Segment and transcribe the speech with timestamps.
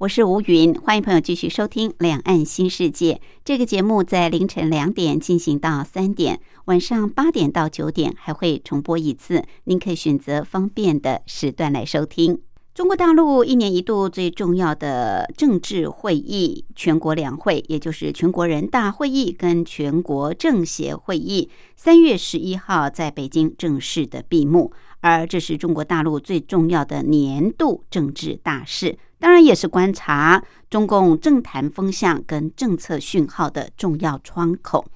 [0.00, 3.12] 我是吴云，欢迎朋友继续收听《两岸新世界》
[3.44, 12.40] 这个节目，在凌晨两点进行到三点，晚上八点到九点还会重播一次，您可以选择方便的时段来收听。
[12.72, 28.96] 中国大陆一年一度最重要的政治会议——全国两会，也就是全国人大会议跟全国政协会议，三月十一号在北京正式的闭幕，而这是中国大陆最重要的年度政治大事。
[29.20, 34.86] 当然，也是观察中共政坛风向跟政策讯号的重要窗口。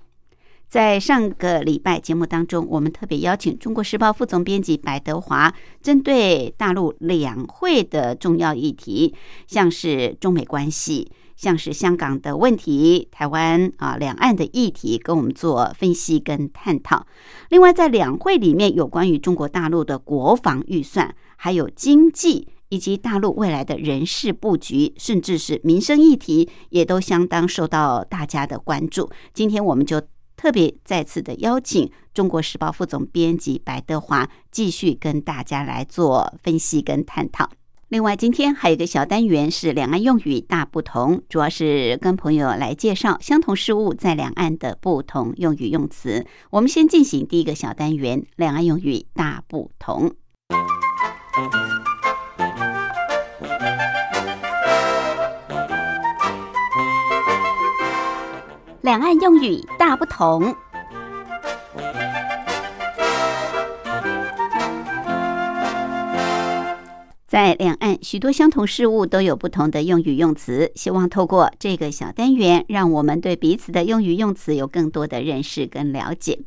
[0.67, 9.15] 在上个礼拜节目当中，我们特别邀请《中国时报》副总编辑白德华，针对大陆两会的重要议题，
[9.47, 17.07] 像是中美关系，像是香港的问题、台湾啊两岸的议题，跟我们做分析跟探讨。
[17.51, 22.49] 另外，在两会里面有关于中国大陆的国防预算，还有经济。
[22.75, 29.09] 以及大陆未来的人事布局，甚至是民生议题，也都相当受到大家的关注。
[29.33, 30.03] 今天我们就
[30.37, 37.49] 特别再次的邀请《中国时报》副总编辑白德华，继续跟大家来做分析跟探讨。
[37.91, 46.27] 另外，今天还有一个小单元是两岸用语大不同，主要是跟朋友来介绍相同事物在两岸的不同用语用词。
[46.51, 50.13] 我们先进行第一个小单元：两岸用语大不同。
[58.85, 60.55] 两岸用语大不同，
[67.27, 70.71] 在两岸许多相同事物都有不同的用语用词。
[70.75, 76.41] 希望透过这个小单元，让我们对彼此的用语用词有更多的认识跟了解。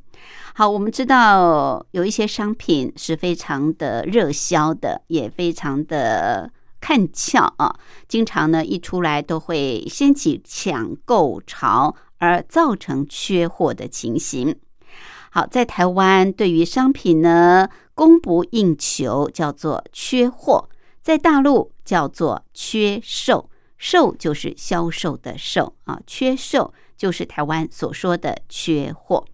[0.53, 6.51] 好，我们知道有一些商品是非常的热销的，也非常的。
[6.79, 7.75] 看俏啊，
[8.07, 14.55] 经常呢一出来都会掀起抢购潮，而造成缺货的情形。
[15.29, 20.67] 好，在台湾对于商品呢供不应求，叫做缺货；
[21.01, 29.25] 在大陆叫做缺售，售就是销售的售啊，缺售就是台湾所说的缺货。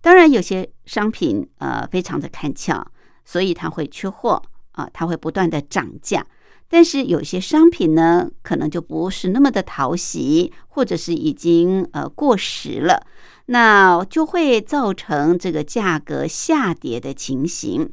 [0.00, 2.86] 当然，有些商品呃非常的看俏，
[3.24, 4.40] 所以它会缺货
[4.72, 6.24] 啊，它会不断的涨价。
[6.70, 13.06] 但是有些商品呢，可能就不是那么的讨喜，或者是已经呃过时了，
[13.46, 17.90] 那就会造成这个价格下跌的情形。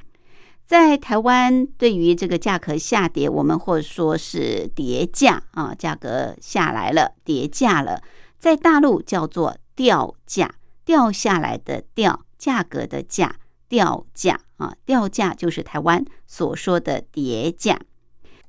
[0.66, 8.02] 在台湾，对于这个价格下跌，我们或者说是跌价啊，价格下来了，跌价了，
[8.40, 13.36] 在大陆叫做掉价，掉下来的掉，价格的价，
[13.70, 17.80] 掉价啊，掉价就是台湾所说的跌价。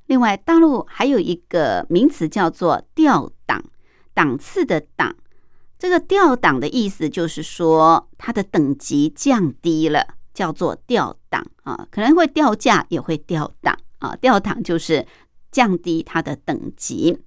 [0.07, 3.63] 另外，大陆还有一个名词叫做“调档”，
[4.15, 5.15] 档次的“档”。
[5.77, 14.15] 这个“调档”的意思就是说，它的等级降低了，叫做“调档”啊，可能会掉价，也会调档啊。
[14.15, 15.05] 调档就是
[15.51, 17.19] 降低它的等级。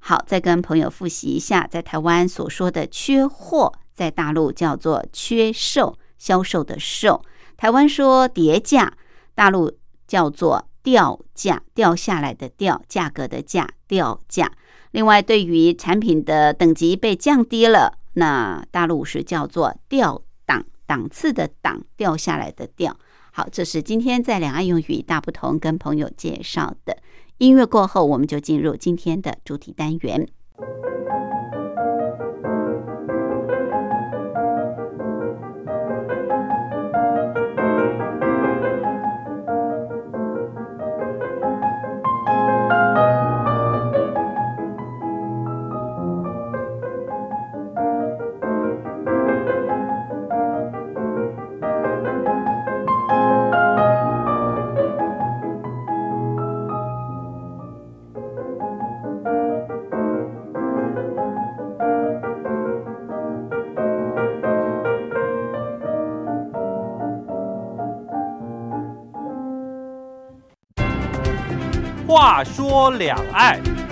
[0.00, 7.22] 好，再跟朋友复习一下，在台湾所说的“缺货”，在大陆叫做“缺售”，销售的“售”。
[7.56, 8.94] 台湾说“叠价”，
[9.36, 9.72] 大陆
[10.08, 10.68] 叫做。
[10.86, 14.52] 掉价掉下来的掉价格的价掉价。
[14.92, 22.96] 另外，对于产品的等级被降低了，那大陆是叫做掉档档次的档掉下来的掉。
[23.32, 26.96] 好，这是今天在两岸用语大不同跟朋友介绍的。
[27.38, 30.28] 音乐过后，我们就进入今天的主题单元。
[72.16, 73.85] 话说两岸。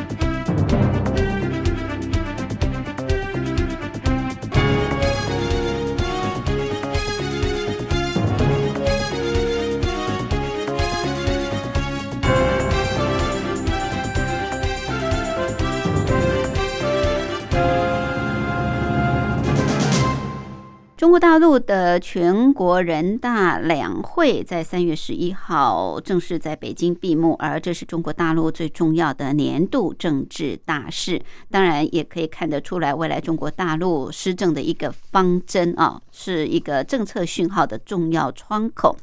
[21.05, 31.21] 中国大陆的全国人大两会在三月十一号正式在北京闭幕，而这是中国大陆最重要的年度政治大事。
[31.51, 38.97] 当然，也可以看得出来，未来中国大陆施政的一个方针啊，是一个政策讯号的重要窗口。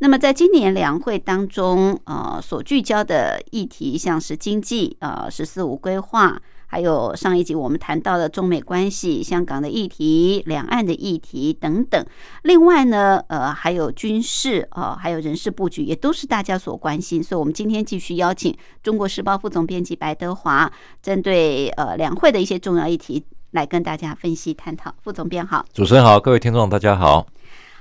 [0.00, 6.42] 那么，在今年两会当中，呃，所聚焦的议题像是经济、呃“十四五”规划。
[6.66, 12.04] 还有上一集我们谈到的中美关系、香港的议题、两岸的议题等等。
[12.42, 17.22] 另外呢，呃，还有军事啊，还有人事布局，也都是大家所关心。
[17.22, 18.52] 所以，我们今天继续邀请
[18.82, 20.70] 《中国时报》副总编辑白德华，
[21.00, 24.92] 针对呃两会的一些重要议题来跟大家分析探讨。
[25.02, 27.26] 副总编好，主持人好，各位听众大家好。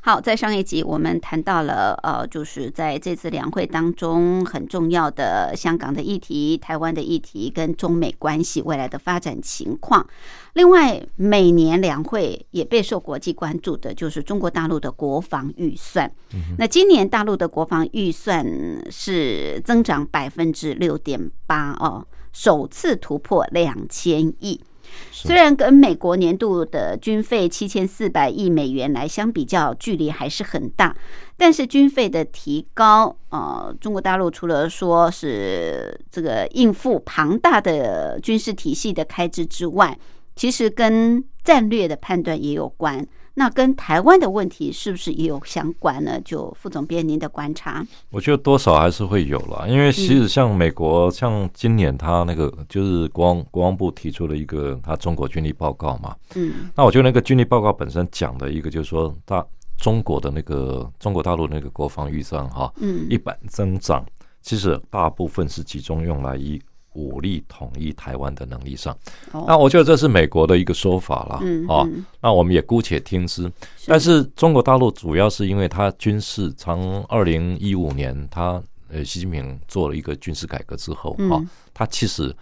[0.06, 10.08] 好，在上一集我们谈到了，呃，就是在这次两会当中很重要的香港的议题、台湾的议题跟中美关系未来的发展情况。
[10.54, 16.12] 另外，每年两会也备受国际关注的就是中国大陆的国防预算。
[16.60, 18.46] 那今年大陆的国防预算
[18.92, 24.62] 是增长百分之六点八哦，首次突破两千亿。
[25.12, 30.96] 虽然跟美国年度的军费七千四百亿美元来相比较，距离还是很大，
[31.36, 39.98] 但是军费的提高，呃，中国大陆除了说是这个应付庞大的军事体系的开支之外，
[40.36, 43.06] 其实跟战略的判断也有关。
[43.38, 46.20] 那跟台湾的问题是不是也有相关呢？
[46.22, 59.46] 就副总编您的观察，我觉得多少还是会有了，因为其实像美国，像今年他那个就是国防国防部提出了一个他中国军力报告嘛，嗯，那我觉得那个军力报告本身讲的一个就是说，大
[59.78, 64.06] 中国的那个中国大陆那个国防预算哈，嗯，一般增长，
[64.42, 66.62] 其实大部分是集中用来以。
[66.96, 68.98] 武力统一台湾的能力上，
[69.46, 71.36] 那我觉得这是美国的一个说法了
[71.72, 71.86] 啊。
[72.22, 73.52] 那我们也姑且听之。
[73.86, 81.44] 但是中国大陆主要是因为它军事，从二零一五年，他呃习近平做了一个军事改革之后啊，
[81.74, 82.36] 它其实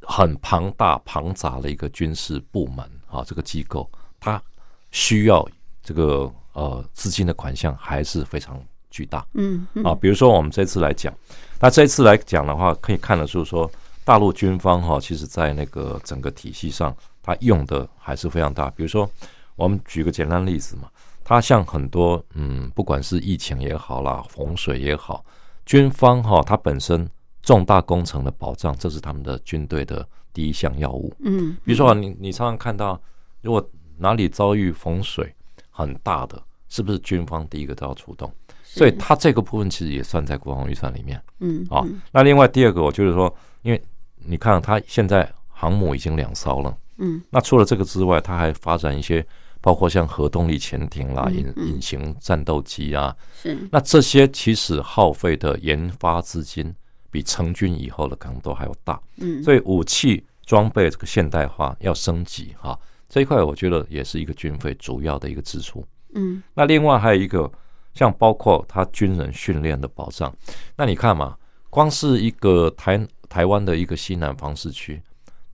[0.00, 2.78] 很庞大庞杂的一个军事部门
[3.08, 3.88] 啊，这个机构
[4.18, 4.42] 它
[4.90, 5.46] 需要
[5.82, 8.60] 这个呃资金的款项还是非常。
[8.88, 11.12] 巨大，嗯啊，比如说我们这次来讲，
[11.60, 13.70] 那这次来讲的话，可以看得出说，
[14.04, 18.70] 大陆军方哈，其实在那个整个体系上，它用的还是非常大。
[18.70, 19.08] 比如说，
[19.56, 20.90] 我们举个简单例子嘛，
[21.24, 25.24] 它像很多，嗯，不管是疫情也好啦，洪水也好，
[25.64, 27.08] 军方哈，它本身
[27.42, 31.12] 重大工程的保障，这是他们的军队的第一项要务。
[31.20, 33.00] 嗯，比如说你你常常看到，
[33.40, 33.66] 如果
[33.96, 35.34] 哪里遭遇洪水
[35.70, 38.30] 很大的，是不是军方第一个都要出动？
[38.76, 41.82] 所以它这个部分其实也算在国防预算里面，嗯，啊，
[42.12, 43.82] 那另外第二个，我就是说，因为
[44.18, 49.26] 你看它现在航母已经两艘了，嗯，那除了这个之外，它还发展一些，
[49.62, 56.74] 包括像核动力潜艇啦、隐隐形战斗机啊，是，那这些其实耗费的研发资金
[57.10, 62.78] 比成军以后的可能都还要大，嗯，所以武器装备这个现代化要升级哈，
[63.08, 67.50] 这一块我觉得也是一个军费主要的一个支出，嗯，那另外还有一个。
[67.96, 70.30] 像包括他军人训练的保障，
[70.76, 71.34] 那你看嘛，
[71.70, 75.00] 光是一个台台湾的一个西南方市区，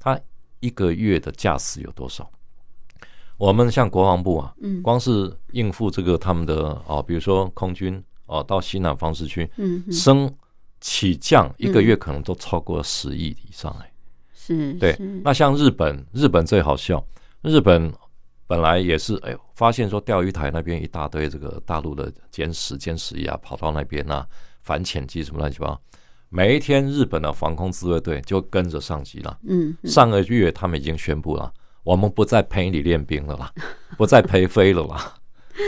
[0.01, 0.19] 他
[0.59, 2.29] 一个月的驾驶有多少？
[3.39, 10.29] 我们像国防部啊，嗯，光是应付这个他们的哦，比如说空军哦，到西南方市区，嗯，升
[10.81, 13.93] 起降一个月可能都超过十亿以上哎，
[14.35, 17.07] 是，对，那像日本，日本最好笑，
[17.43, 17.93] 日本。
[18.53, 24.27] 本来也是，哎呦，发现说钓鱼台那边一大堆这个大陆的歼十、歼十一啊，跑到那边啊，
[24.61, 25.81] 反潜机什么乱七八糟。
[26.29, 29.39] 每一天，日本的防空自卫队就跟着上级了。
[29.49, 31.51] 嗯，上个月他们已经宣布了，
[31.83, 33.51] 我们不再陪你练兵了啦，
[33.97, 35.15] 不再陪飞了啦，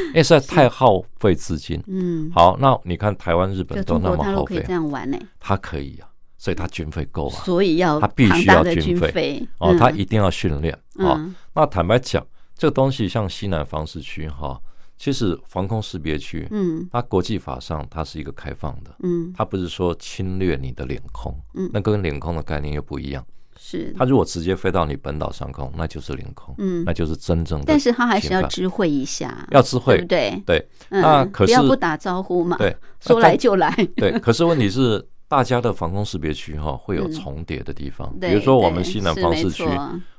[0.09, 1.83] 因 为实在太耗费资金。
[1.87, 5.19] 嗯，好，那你看台湾、日本都那么耗费，这样玩呢？
[5.41, 11.35] 他可以啊，所以他军费够啊，所以要他必须要军费哦，他一定要训练啊。
[11.55, 12.23] 那坦白讲。
[12.57, 14.61] 这个东西像西南防市区哈，
[14.97, 23.25] 其实防空识别区，嗯，它国际法上它是一个开放的，嗯，它不是说侵略你的领空，嗯，那跟领空的概念又不一样，
[23.57, 23.93] 是。
[23.99, 39.65] 它如果直接飞到你本岛上空，那就是领空，嗯，那就是真正的，但是它还是要知会一下，要知会，对对，那可是不要不打招呼嘛，对， 说来就来，对，可是问题是大家的防空识别区哈会有重叠的地方，比如说我们西南方式区，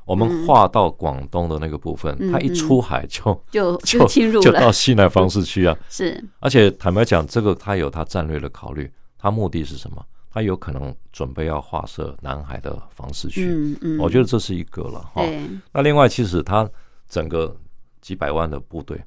[0.05, 5.77] 我们划到广东的那个部分，它一出海就 就就侵入就到西南方式区啊。
[5.89, 10.05] 是，而且坦白讲，这个它有它战略的考虑，它目的是什么？
[10.29, 13.45] 他有可能准备要划设南海的防势区。
[13.47, 15.23] 嗯嗯，我觉得这是一个了哈。
[15.71, 16.69] 那另外，其实他
[17.07, 17.55] 整个
[18.01, 19.01] 几百万的部队，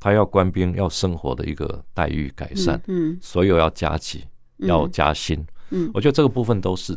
[0.00, 4.24] 他要官兵要生活的一个待遇改善，嗯，所有要加急。
[4.58, 6.96] 要加薪，嗯，我觉得这个部分都是，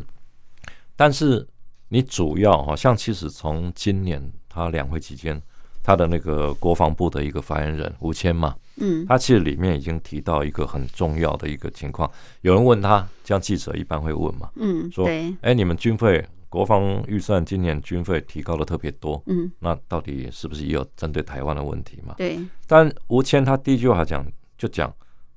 [0.94, 1.44] 但是
[1.88, 5.40] 你主要哈，像其实从今年他两会期间，
[5.82, 12.10] 他的那个国防部的一个发言人吴谦嘛，嗯，他其实里面已经提到一个很重要的一个情况，
[12.42, 15.06] 有人问他，像记者一般会问嘛，嗯，说，
[15.40, 22.14] 哎，你们军费国防预算今年军费提高的特别多，嗯，那到底是不是也有针对台湾的问题嘛？
[22.18, 24.26] 对，但吴谦他第一句话讲
[24.58, 24.92] 就讲。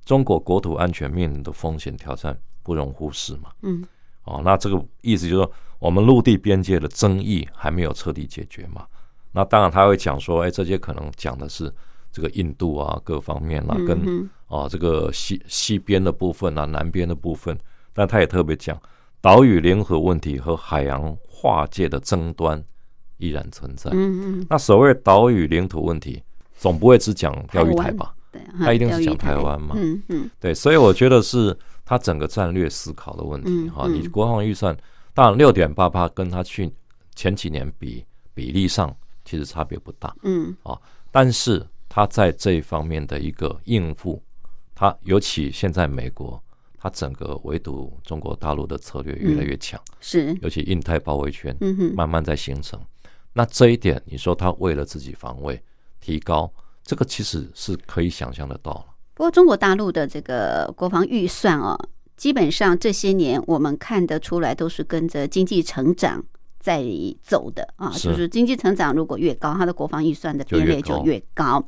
[0.06, 3.52] 中国国土安全面临的风险挑战不容忽视嘛？
[3.62, 3.86] 嗯，
[4.24, 8.86] 哦，那这个意思就是说，我们陆地边界的争议还没有彻底解决嘛？
[9.32, 11.74] 那当然他会讲说，哎，这些可能讲的是
[12.12, 17.58] 这个印度啊，各方面啊，跟啊这个西西边的部分啊，南边的部分，
[17.94, 18.80] 但他也特别讲，
[19.22, 22.62] 岛屿联合问题和海洋划界的争端
[23.18, 23.92] 依然存在。
[23.94, 26.22] 嗯嗯，那所谓岛屿领土问题，
[26.58, 28.14] 总不会只讲钓鱼台吧？
[28.60, 29.76] 他一定是讲台湾嘛？
[29.78, 33.88] 嗯嗯，对，所以我觉得是他整个战略思考的问题哈。
[33.88, 34.76] 你国防预算
[35.14, 36.72] 当然六点八八，跟他去
[37.16, 40.80] 前几年比比例上其实差别不大，嗯啊，
[41.12, 44.22] 但是他在这一方面的一个应付，
[44.74, 46.42] 他尤其现在美国，
[46.78, 51.56] 他整个围堵中国大陆的策略越来越强，是，尤其印太包围圈，
[51.96, 52.80] 慢慢在形成。
[53.34, 55.62] 那这一点，你说他为了自己防卫，
[56.00, 56.52] 提高。
[56.82, 58.86] 这个其实是可以想象得到了。
[59.14, 61.78] 不过，中国大陆的这个国防预算哦，
[62.20, 66.22] 基本上这些年我们看得出来，都是跟着经济成长
[66.60, 66.84] 在
[67.24, 67.90] 走的啊。
[67.92, 71.66] 就是经济成长如果越高，它的国防预算的编列就越高。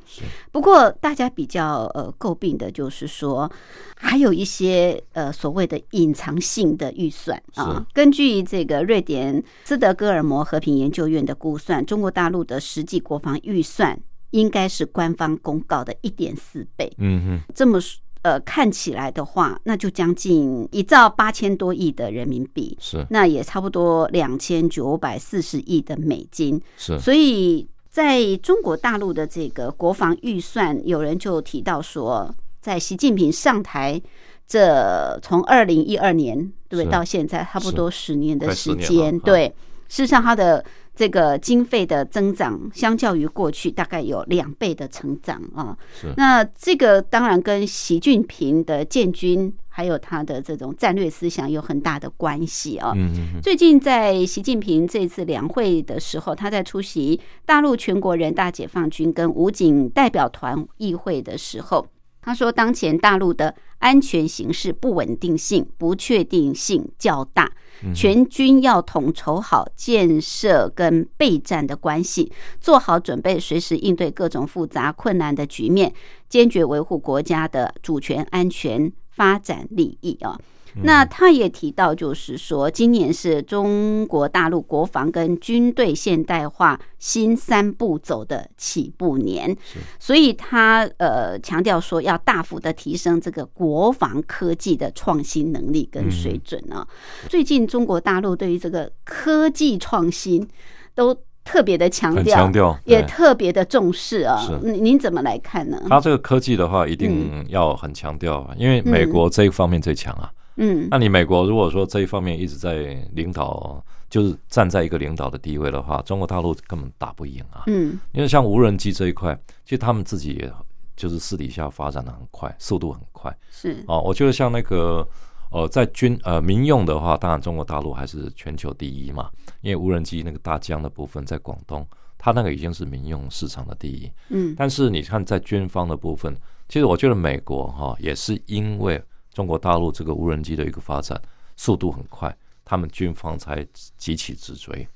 [0.52, 3.50] 不过，大家比较呃诟病的就是说，
[3.96, 7.88] 还有一些呃所谓的隐藏性的预算啊。
[7.94, 13.98] 根据这个瑞典斯德哥尔摩和平研究院的估算，中国大陆的实际国防预算。
[14.32, 16.90] 应该是官方公告的一点四倍。
[17.00, 17.78] 嗯哼，这么
[18.24, 26.62] 呃看起来的话，那就将近一兆八千多亿的人民币，是那也差不多两千九百四十亿的美金。
[26.78, 34.02] 是，所以在中国大陆的这个国防预算，有人就提到说，在习近平上台
[34.48, 39.48] 这从二零一二年对对到现在差不多十年的时间，对，
[39.88, 40.64] 事实上他的。
[41.02, 45.76] 这个经费的增长，相较于过去大概有两倍的成长啊。
[46.16, 52.94] 那这个当然跟习近平的建军，还有他的这种战略思想有很大的关系啊。
[53.42, 61.88] 最近在习近平这次两会的时候，他在出席大陆全国人大解放军跟武警代表团议会的时候，
[62.22, 67.52] 他说，当前大陆的安全形势不稳定性、不确定性较大。
[67.96, 75.92] 全军要统筹好建设跟备战的关系，做好准备，随时应对各种复杂困难的局面，
[76.30, 80.40] 坚决维护国家的主权、安全、发展利益啊。
[80.84, 89.56] 那他也提到，就是说，今年是中国大陆国防跟军队现代化新三步走的起步年，
[90.00, 96.88] 所以他呃强调说，要大幅的提升这个国防科技的创新能力跟水准啊。
[97.30, 100.48] 最近中国大陆对于这个科技创新
[100.96, 104.40] 都特别的强调，强调也特别的重视啊。
[104.64, 105.82] 您您怎么来看呢？
[105.90, 110.32] 他这个科技的话，一定要很强调啊，因为美国这一方面最强啊。
[110.64, 117.64] 嗯，那你美国如果说这一方面一直在领导，就是站在一个领导的地位的话，中国大陆根本打不赢啊。
[117.66, 120.54] 嗯，因为像无人机这一块，其实他们自己也
[120.96, 123.36] 就是私底下发展的很快，速度很快。
[123.50, 125.08] 是哦，我觉得像那个
[125.50, 129.32] 呃，在军呃民用的话，当然中国大陆还是全球第一嘛。
[129.62, 131.84] 因为无人机那个大疆的部分在广东，
[132.20, 134.12] 它那个已经是民用市场的第一。
[134.30, 136.36] 嗯，但是你看在军方的部分，
[136.70, 139.02] 其实我觉得美国哈也是因为。
[139.34, 141.20] 中国大陆这个无人机的一个发展
[141.56, 142.36] 速度很快，
[142.66, 143.66] 他们军方才
[143.98, 144.88] 急起直追。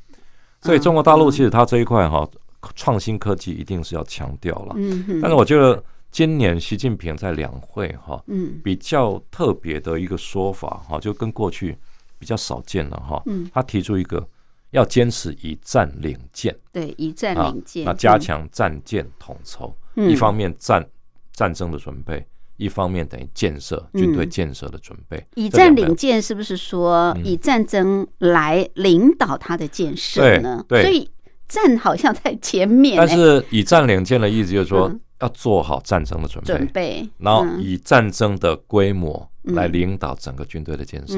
[0.62, 2.27] 所以中国大陆其实它这一块哈，
[2.75, 4.74] 创新科技一定是要强调了。
[4.77, 11.77] 嗯但是我觉得今年习近平在两会哈，嗯，比较特别的一个说法哈，就跟过去
[12.18, 13.22] 比较少见了哈。
[13.27, 13.50] 嗯。
[13.54, 14.25] 他提出一个
[14.72, 16.56] 要坚持以战领舰。
[16.72, 17.86] 对，以战领舰。
[17.86, 20.86] 那加强战舰统筹，一方面战
[21.34, 22.25] 战争的准备。
[22.57, 25.25] 一方面等于建设军队建设的准备。
[25.35, 30.63] 以战领建是不是说以战争来领导他的建设呢？
[30.67, 31.09] 对，所以
[31.47, 32.97] 战好像在前面。
[32.97, 41.17] 但是以战领建的意思就是说要做好战争的准备，准备，然后以战争的规模来领导整个军队的建设。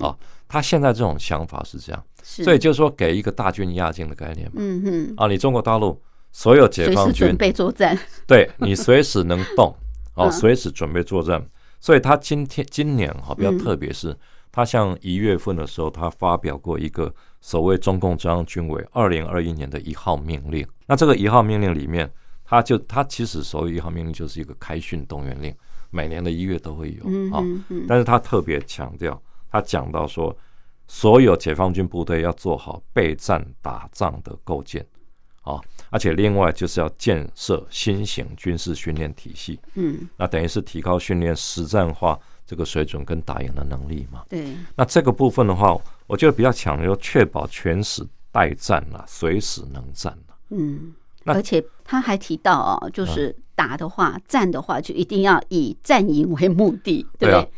[0.00, 0.16] 啊，
[0.48, 4.54] 他现在这种想法是这样，所以就是说给一个大军压境的概念嘛。
[4.56, 6.00] 嗯哼，啊，你中国大陆。
[6.32, 9.74] 所有解放军准备作战，对你随时能动
[10.16, 11.46] 哦，随时准备作战。
[11.78, 14.16] 所以他今天今年哈比较特别，是
[14.50, 20.66] 他像一月份的时候，他发表过一个所谓中共中央军委二零二一年的一号命令。
[20.86, 22.10] 那这个一号命令里面，
[22.44, 25.54] 他就他其实所谓一号命令就是一个开训动员令，
[25.90, 27.04] 每年的一月都会有
[27.36, 27.44] 啊。
[27.86, 29.20] 但是他特别强调，
[29.50, 30.34] 他讲到说，
[30.88, 34.84] 所有解放军部队要做好备战打仗的构建。
[35.46, 35.60] 啊，
[35.90, 44.24] 而且另外就是要建设新型军事训练体系，嗯，那等于是提高训练实战化这个水准跟打赢的能力嘛。
[44.28, 50.36] 对，那这个部分的话，我觉得比较强，就确保全时待战了，随时能战了。
[50.50, 50.92] 嗯，
[51.24, 57.50] 而且他还提到啊，就是打的话，战的话，就一定要以战赢为目的，对不对？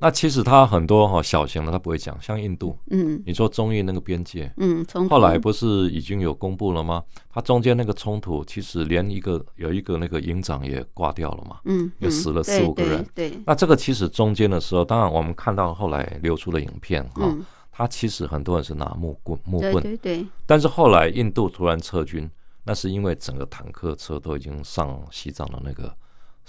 [0.00, 7.04] 那其实他很多哈小型的，他不会讲，像印度，嗯，你说中印那个边界，嗯，后来不是已经有公布了吗？
[7.30, 13.38] 他中间那个冲突，其实连一个有一个那个营长也挂掉了嘛，嗯，也死了四五个人，对。
[13.44, 17.30] 那这个其实中间的时候，当然我们看到后来流出的影片哈，
[17.70, 20.26] 他其实很多人是拿木棍木棍，对对。
[20.46, 22.26] 但是后来印度突然撤军，
[22.64, 25.94] 那是因为整个坦克车都已经上西藏的那个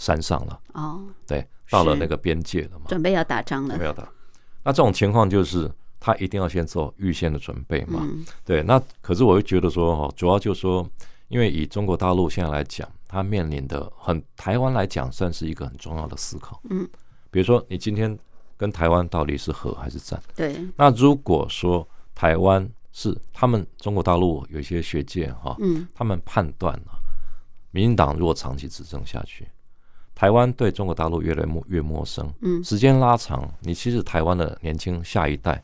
[0.01, 1.47] 山上了，哦，对。
[1.69, 2.87] 到了那个边界了嘛？
[2.89, 3.69] 准备要打仗了。
[3.69, 4.05] 准备要打，
[4.61, 8.05] 那这种情况就是他一定要先做预先的准备嘛。
[8.43, 10.85] 对，那可是我会觉得说哈，主要就是说，
[11.29, 16.61] 因为以中国大陆现在来讲，它面临的很台湾来讲，算是一个很重要的思考。
[16.69, 16.85] 嗯，
[17.29, 18.19] 比如说你今天
[18.57, 20.21] 跟台湾到底是和还是战？
[20.35, 20.59] 对。
[20.75, 26.99] 那如果说台湾是他们中国大陆有一些学界哈，嗯，他们判断啊，
[27.71, 29.47] 民进党如果长期执政下去。
[30.21, 35.59] 台湾对中国大陆越来越越陌生，嗯，时间拉长，你其实台湾的年轻下一代，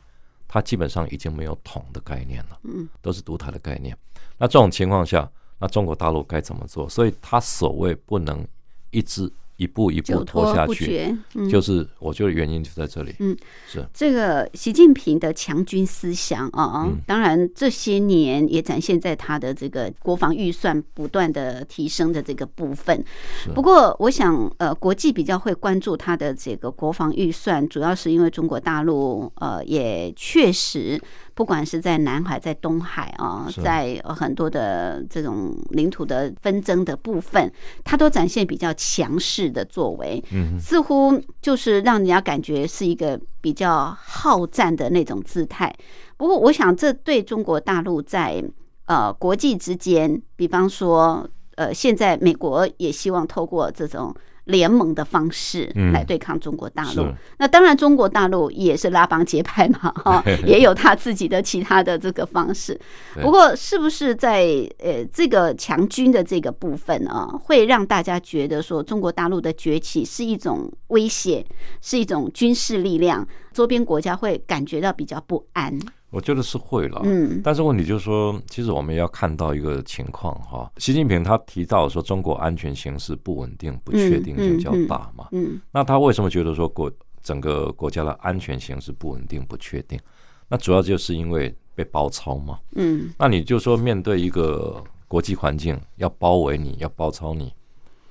[0.48, 3.96] 他基本上已经没有统的概念了，嗯，都是独台的概念。
[4.36, 6.88] 那这种情况下，那中国大陆该怎么做？
[6.88, 8.44] 所以他所谓不能
[8.90, 9.32] 一直。
[9.58, 11.14] 一步一步拖下去，
[11.50, 13.14] 就是我觉得原因就在这里。
[13.18, 23.04] 嗯，是这个习近平的强军思想啊，当然这些年也展现在他的这个国防预算不断的提升的这个部分。
[23.52, 31.00] 不过，我想呃，国际比较会关注他的这个国防预算，主要是因为中国大陆呃也确实。
[31.38, 37.48] 不管是在南海、在东海啊，在很多的这种领土的纷争的部分，
[37.84, 40.20] 它都展现比较强势的作为，
[40.58, 45.72] 似乎就是让人家感觉是一个比较好战的那种姿态。
[46.16, 48.42] 不过，我想这对中国大陆在
[48.86, 51.24] 呃国际之间，比方说
[51.54, 54.12] 呃，现在美国也希望透过这种。
[54.48, 57.06] 联盟的方式来对抗中国大陆，
[57.36, 62.78] 那当然中国大陆也是拉帮结派嘛， 哈， 也有他自己的其他的这个方式。
[63.20, 64.46] 不过，是不是在
[64.78, 71.44] 呃这个强军的这个部分啊，会让大家觉得说中国大陆的崛起是一种威胁，
[71.82, 75.78] 是一种军事力量，周边国家会感觉到比较不安？
[76.10, 86.90] 我觉得是会了，嗯，但是问题就是说，其实我们要看到一个情况哈，习近平他提到说中国安全形势不稳定、不确定性较大嘛，嗯，那他为什么觉得说国
[87.22, 90.00] 整个国家的安全形势不稳定、不确定？
[90.48, 97.52] 那主要就是因为被包抄嘛，嗯，那你就说面对一个国际环境要包围你、要包抄你，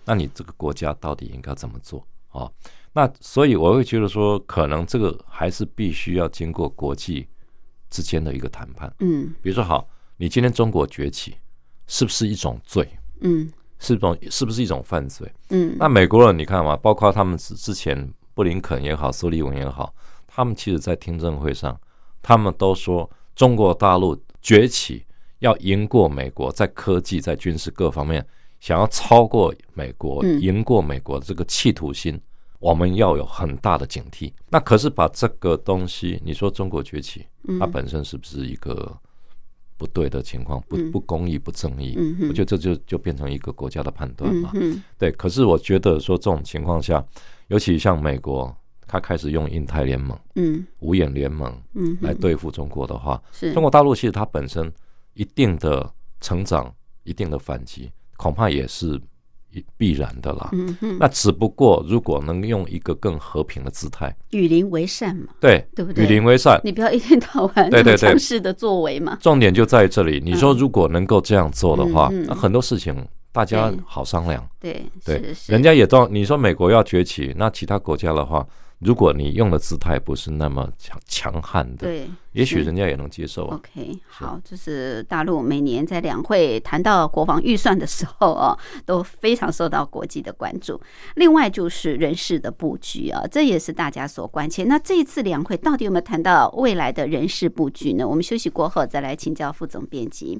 [0.05, 2.47] 那你这个国家到底应该怎么做啊？
[2.93, 7.25] 那所以我会觉得说，可能这个还是必须要经过国际。
[7.89, 11.35] 之间的一个谈判，嗯，比如说，好，你今天中国崛起，
[11.87, 12.87] 是不是一种罪？
[13.21, 15.31] 嗯，是一种，是不是一种犯罪？
[15.49, 19.93] 嗯，那美国人你看嘛，包括他们之之前布林肯也好，苏利文也好，
[20.27, 21.79] 他们其实在听证会上，
[22.21, 25.05] 他们都说中国大陆崛起
[25.39, 28.25] 要赢过美国，在科技、在军事各方面，
[28.59, 32.19] 想要超过美国，赢过美国的这个企图心。
[32.59, 34.31] 我们要有很大的警惕。
[34.49, 37.25] 那可是把这个东西，你说中国崛起，
[37.59, 38.97] 它本身是不是一个
[39.77, 40.59] 不对的情况？
[40.67, 41.95] 不不公义、不正义？
[42.27, 44.51] 我觉得这就就变成一个国家的判断嘛。
[44.97, 45.11] 对。
[45.11, 47.05] 可是我觉得说这种情况下，
[47.47, 48.55] 尤其像美国，
[48.87, 54.73] 它开始用印太联盟、嗯，五眼联盟，嗯，来对付中国的话，是中国大陆其实它本身
[55.13, 58.99] 一定的成长、一定的反击，恐怕也是
[59.77, 60.51] 必然的啦。
[60.99, 65.27] 那只不过如果能用一个更和平的姿态，与邻为善嘛。
[65.39, 66.05] 对，对不对？
[66.05, 69.17] 与邻为善，你不要一天到晚对对强势的作为嘛。
[69.21, 70.21] 重点就在这里。
[70.23, 72.95] 你说如果能够这样做的话，那很多事情
[73.31, 74.47] 大家好商量。
[74.59, 78.45] 对对，人家也都你说美国要崛起，那其他国家的话。
[78.79, 83.45] 如果你用的姿态不是那么强强悍的，对，也许人家也能接受。
[83.47, 90.79] OK，好，这是大陆每年在两会谈到国防预算的时候啊， 都非常受到国际的关注。
[91.15, 94.63] 另外就是人事的布局啊，这也是大家所关切。
[94.65, 98.07] 那这一次两会到底有没有谈到未来的人事布局呢？
[98.07, 100.39] 我们休息过后再来请教副总编辑。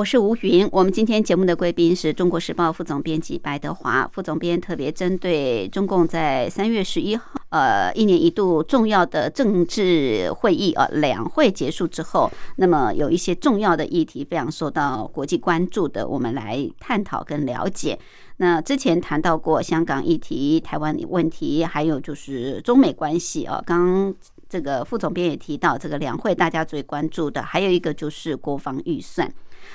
[0.00, 17.98] 我是吴云，我们今天节目的贵宾是中国时报副总编辑白德华副总编，特别针对中共在三月十一号，呃，一年一度重要的政治会议啊，两会结束之后，那么有一些重要的议题非常受到国际关注的，我们来探讨跟了解。
[18.38, 24.14] 那之前谈到过香港议题、台湾问题，还有就是中美关系啊，刚
[24.48, 29.30] 这个副总编也提到，这个两会大家最关注的，还有一个就是国防预算。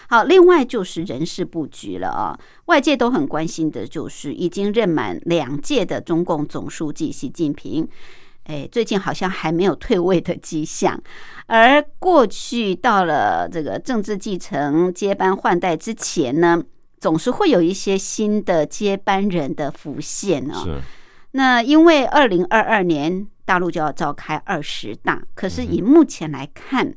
[0.08, 7.88] 好，另外就是人事布局了啊，外界都很关心的就是已经任满两届的中共总书记习近平，
[8.44, 11.02] 哎，最近好像还没有退位的迹象。
[11.48, 16.64] 而过去到了这个政治继承接班换代之前呢，
[17.00, 20.64] 总是会有一些新的接班人的浮现啊。
[20.64, 20.82] 是。
[21.32, 26.94] 那因为二零二二年大陆就要召开二十大，可是以目前来看。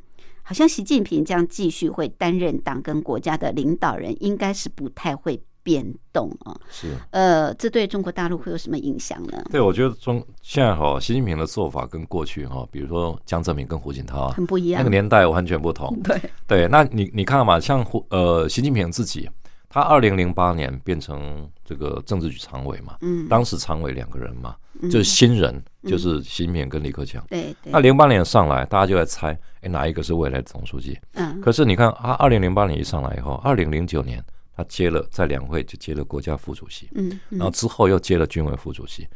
[0.49, 6.59] 好像习近平将继续会担任党跟国家的领导人，应该是不太会变动啊。
[6.71, 9.45] 是，呃，这对中国大陆会有什么影响呢？
[9.51, 15.95] 对，我觉得中现在哈，习近平的做法跟过去哈，比如说江泽民跟胡锦涛很不一样，那个年代完全不同。
[16.03, 19.29] 对对，那你你看嘛，像胡呃习近平自己。
[19.69, 30.99] 他二零零八年变成这个政治局常委嘛，嗯，当时常委两个人嘛，就是新人，就是习近平跟李克强，对，那零八年上来，大家就在猜，哎，哪一个是未来的总书记？
[31.13, 34.25] 嗯，可是你看，他二零零八年一上来以后，二零零九年
[34.57, 39.07] 他接了在两会就接了国家副主席，嗯，然后之后又接了军委副主席。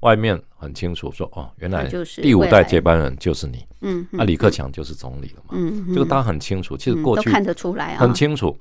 [0.00, 1.84] 外面很清楚说，哦，原来
[2.22, 6.76] 第五代接班人就是你，嗯，那李克强就是总理了嘛，嗯，这个大家很清楚。
[6.76, 8.56] 其实过去看得出来啊，很清楚。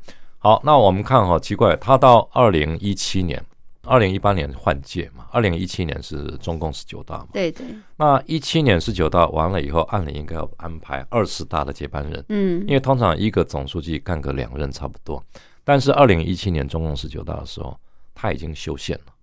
[0.48, 3.44] 好，那我们看哈，奇怪，他到二零一七年，
[3.84, 7.66] 二零一八年换届嘛，二零一七年是中共十九大嘛，对对。
[7.98, 15.22] 那一七年十九大完了以后，按理应该要安排二十大的接班人，嗯，因为通常一个总书记干个两任差不多。
[15.66, 17.78] 但是二零一七年中共十九大的时候，
[18.16, 19.14] 他已经修宪了。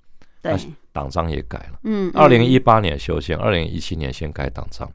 [0.43, 0.55] 对，
[0.93, 1.81] 党章也改了。
[1.85, 4.87] 嗯，二零一八年修宪，二零一七年先改党章。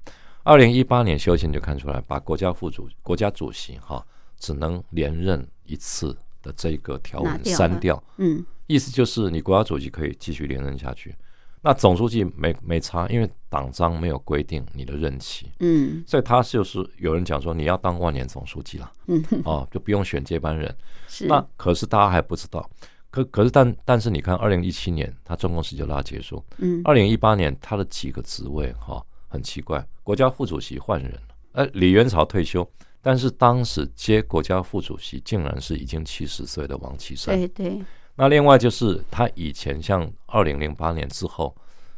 [0.44, 4.06] 二零一八年修宪就看出来，把国家副主、国家主席哈
[4.38, 8.02] 只能连任一次的这个条文删掉。
[8.18, 11.16] 嗯，意思就是你国家主席可以继续连任下去，
[11.62, 15.52] 那总书记没没差，因为党章没有规定你的任期。
[15.60, 18.92] 嗯，所以他就是有人讲说你要当万年总书记了。
[19.08, 20.76] 嗯，哦，就不用选接班人。
[21.08, 21.28] 是。
[21.28, 22.70] 那可是大家还不知道。
[23.12, 31.20] 可可是，但但是你看，二零一七年他中共十九大结束，嗯，二零一八年他的几个职位哈很奇怪，国家副主席换人了，
[31.54, 32.62] 呃，李元朝退休，
[33.02, 37.82] 但是当时接国家副主席竟然是已经七十岁的王岐山，对对。
[38.16, 41.56] 那另外就是他以前像二零零八年之后，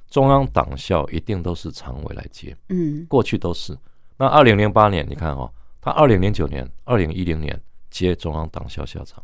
[0.10, 3.76] 中央党校一定都是常委来接，嗯，过去都是。
[4.18, 7.60] 那二零零八年你看哦，他二零零九年、二零一零年
[7.90, 9.24] 接中央党校校长。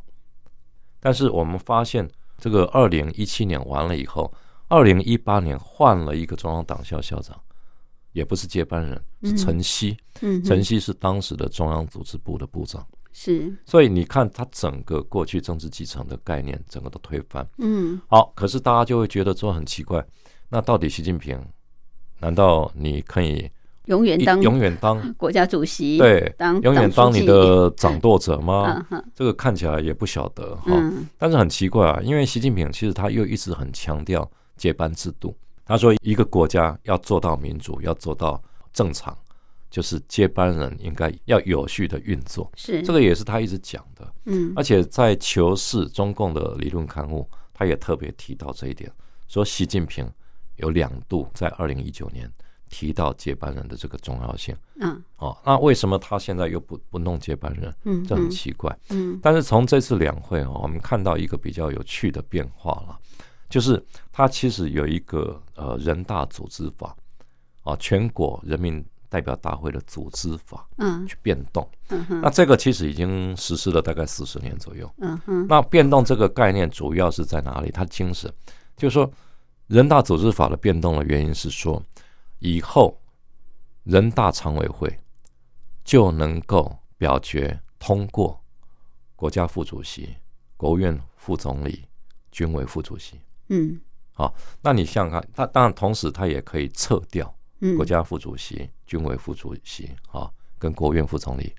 [0.99, 2.09] 但是我们发现，
[2.39, 4.33] 这个二零一七年完了以后，
[4.67, 7.39] 二零一八年换了一个中央党校校长，
[8.17, 9.95] 也不是接班人，是陈希。
[10.21, 12.83] 嗯，陈希是当时的中央组织部的部长。
[13.13, 13.55] 是。
[13.63, 17.47] 所以你看，他整个过去政治继承的概念，整个都推翻。
[17.59, 18.01] 嗯。
[18.07, 20.03] 好，可是大家就会觉得说很奇怪，
[20.49, 21.39] 那到底习近平，
[22.19, 23.47] 难道你可以？
[23.85, 28.85] 永远当永远当 国家主席，对，当永远当你的掌舵者吗？
[28.89, 30.73] 嗯、这个看起来也不晓得哈。
[30.73, 35.33] 嗯、但是很奇怪啊，因为习近平其实他又一直很强调接班制度。
[35.67, 39.15] 他说，一个国家要做到民主，要做到正常，
[39.69, 42.49] 就是接班人应该要有序的运作。
[42.55, 44.13] 是这个也是他一直讲的。
[44.25, 48.91] 嗯，而且在《求是》中共的理论刊物，他也特别提到这一点，
[49.27, 50.09] 说习近平
[50.55, 52.31] 有两度在二零一九年。
[52.69, 57.73] 提到接班人的这个重要性，嗯，哦，那为什么他现在又不不弄接班人？
[57.85, 58.77] 嗯，这很奇怪。
[58.89, 62.99] 嗯，但是从这次两会哦，我们看到一个比较有趣的变化了，
[63.49, 66.95] 就是它其实有一个呃人大组织法，
[67.63, 71.67] 啊，全国人民代表大会的组织法，嗯，去变动。
[71.89, 74.91] 嗯哼，那这个其实已经实施了大概四十年左右。
[74.97, 77.71] 嗯哼，那变动这个概念主要是在哪里？
[77.71, 78.31] 它精神
[78.75, 79.11] 就是说，
[79.67, 81.81] 人大组织法的变动的原因是说。
[82.39, 83.01] 以后，
[83.83, 84.95] 人大常委会
[85.83, 88.39] 就能够表决通过
[89.15, 90.15] 国家副主席、
[90.55, 91.85] 国务院副总理、
[92.31, 93.19] 军委副主席。
[93.49, 93.79] 嗯，
[94.13, 101.53] 好，那你想想看，他当然同时他也可以撤掉嗯国家副主席、军委副主席啊，跟国务院副总理。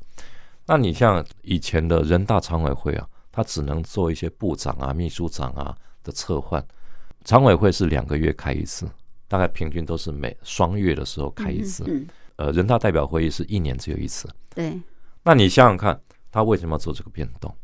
[0.67, 6.65] 那你像以前的人大常委会啊，他只能做一些部长啊、秘书长啊的撤换。
[7.25, 8.89] 常委会是两个月开一次。
[9.31, 14.27] 大概平均都是每双月的时候开一次，嗯，呃，人大代表会议是一年只有一次。
[14.55, 14.81] 对，
[15.23, 16.01] 那你想想看，
[16.33, 17.55] 他为什么要做这个变动？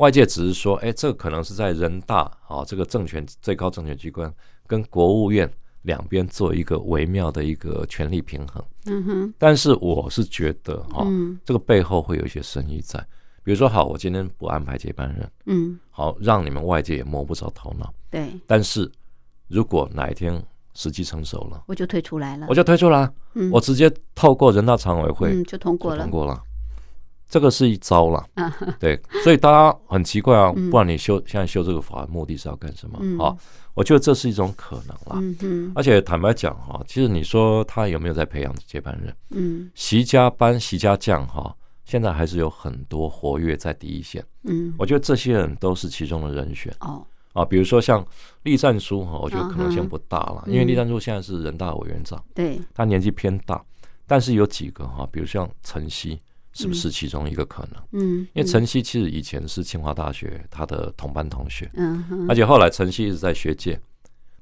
[0.00, 4.32] 外界只是说，哎，这个可能是在人大啊这个政权最高政权机关
[4.66, 5.50] 跟国务院
[5.82, 8.64] 两边做一个微妙的一个权力平衡。
[8.86, 11.38] 嗯哼，但是我是觉得哈，嗯。
[11.44, 12.98] 这个背后会有一些深意在。
[13.42, 17.92] 比如说，好，我今天不安排接班人，嗯，好，让你们外界也摸不着头脑。
[18.10, 18.90] 对，但是
[19.48, 26.42] 如果哪一天，时机成熟了，我就退出来了，我就退出了，嗯，我直接透过人大常委会嗯就通过了，通过了，
[27.30, 30.68] 这个是一招啦，啊，对，所以大家很奇怪啊，嗯。
[30.68, 32.98] 不然你修现在修这个法，目的是要干什么？
[33.00, 33.16] 嗯。
[33.16, 33.38] 好，
[33.72, 39.14] 我觉得这是一种可能啦，嗯哼，而且坦白讲哈，其实你说他有没有在培养接班人？
[39.30, 39.70] 嗯。
[39.76, 46.74] 习家班、习家将哈，现在还是有很多活跃在第一线，嗯，我觉得这些人都是其中的人选。
[46.80, 48.04] 哦，啊，比如说像
[48.42, 53.62] 栗战书哈，我觉得可能性不大了，嗯因为栗战书现在是人大委员长，对，他年纪偏大，
[54.04, 56.20] 但是有几个哈，比如像陈希，
[56.52, 57.82] 是不是其中一个可能？
[57.92, 61.70] 嗯，因为陈曦其实以前是清华大学他的同班同学，
[62.28, 63.80] 而且后来陈曦一直在学界，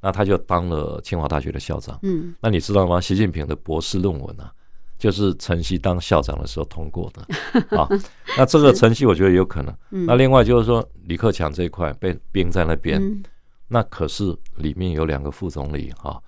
[0.01, 1.99] 那他就当了清华大学的校长。
[2.03, 3.01] 嗯那你知道吗？
[3.01, 4.53] 习近平的博士论文啊，
[4.99, 7.23] 就是晨曦当校长的时候通过的
[7.77, 7.89] 啊。
[8.37, 9.75] 那这个晨曦我觉得有可能。
[9.91, 13.23] 嗯，那另外就是说，李克强这一块被冰在那边，嗯
[13.71, 16.19] 那可是里面有两个副总理哈、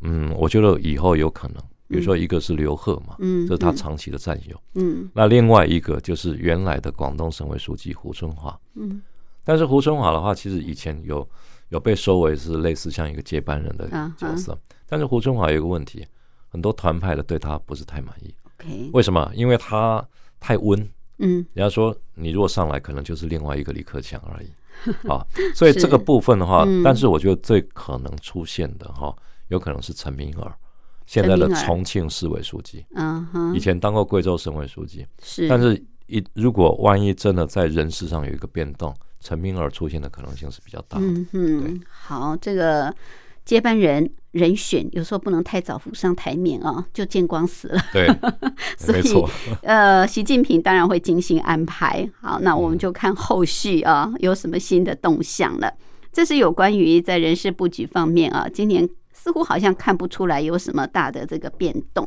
[0.00, 5.08] 嗯，我觉得以后有可能，比如说一个是刘鹤嘛，嗯，这是他长期的战友，嗯。
[5.14, 9.02] 那另外一个就是原来的广东省委书记胡春华，嗯。
[9.44, 11.28] 但是胡春华的话，其实以前有
[11.68, 16.06] 有被收为是类似像一个接班人的角色，但是胡春华有一个问题，
[16.48, 18.34] 很多团派的对他不是太满意。
[18.58, 19.30] OK，为什么？
[19.34, 20.06] 因为他
[20.40, 20.80] 太温。
[21.18, 24.50] 嗯，人家说你如果上来，可能就是另外一个李克强而已。
[25.08, 29.14] 啊，所以这个部分的话，但是我觉得最可能出现的哈，
[29.46, 30.52] 有可能是陈明尔，
[31.06, 35.74] 现在的重庆市委书记，嗯哼，以前当过贵州省委书记，是，但是
[36.06, 41.04] 一如果万一真的在人事上有一个变动，陈明尔出现的可能性是比较大的。
[41.04, 42.94] 嗯哼，好，这个
[43.44, 47.80] 接班人人选有时候不能太早浮上台面啊，就见光死了。
[47.92, 48.08] 对，
[48.78, 49.02] 所以
[49.62, 52.08] 呃，习近平当然会精心安排。
[52.20, 55.70] 好，那我们就看后续啊有什么新的动向了。
[56.10, 58.88] 这是有关于在人事布局方面啊，今年。
[59.24, 62.06] 似乎好像看不出来有什么大的这个变动。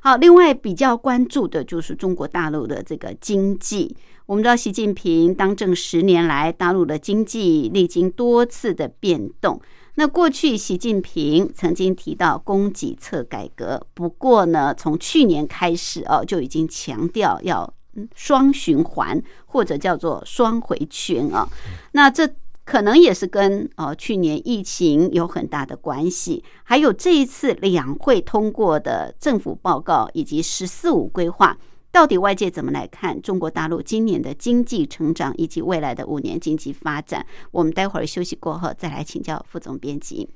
[0.00, 3.96] 好，另外比较关注的就是中国大陆的这个经济。
[4.26, 9.60] 我们知道，习近平当政十年来，大陆的经济历经多次的变动。
[9.96, 17.74] 那过去，习近平曾经提到供给侧改革，不过呢，从去年开始哦，就已经强调要
[18.14, 21.48] 双循环或者叫做双回旋啊。
[21.90, 22.30] 那这。
[22.68, 31.56] 可能也是跟呃去年疫情有很大的关系，还有这一次两会通过的政府报告以及“十四五”规划，
[31.90, 37.24] 到底外界怎么来看中国大陆今年的经济成长以及未来的五年经济发展？
[37.52, 40.28] 我们待会儿休息过后再来请教副总编辑。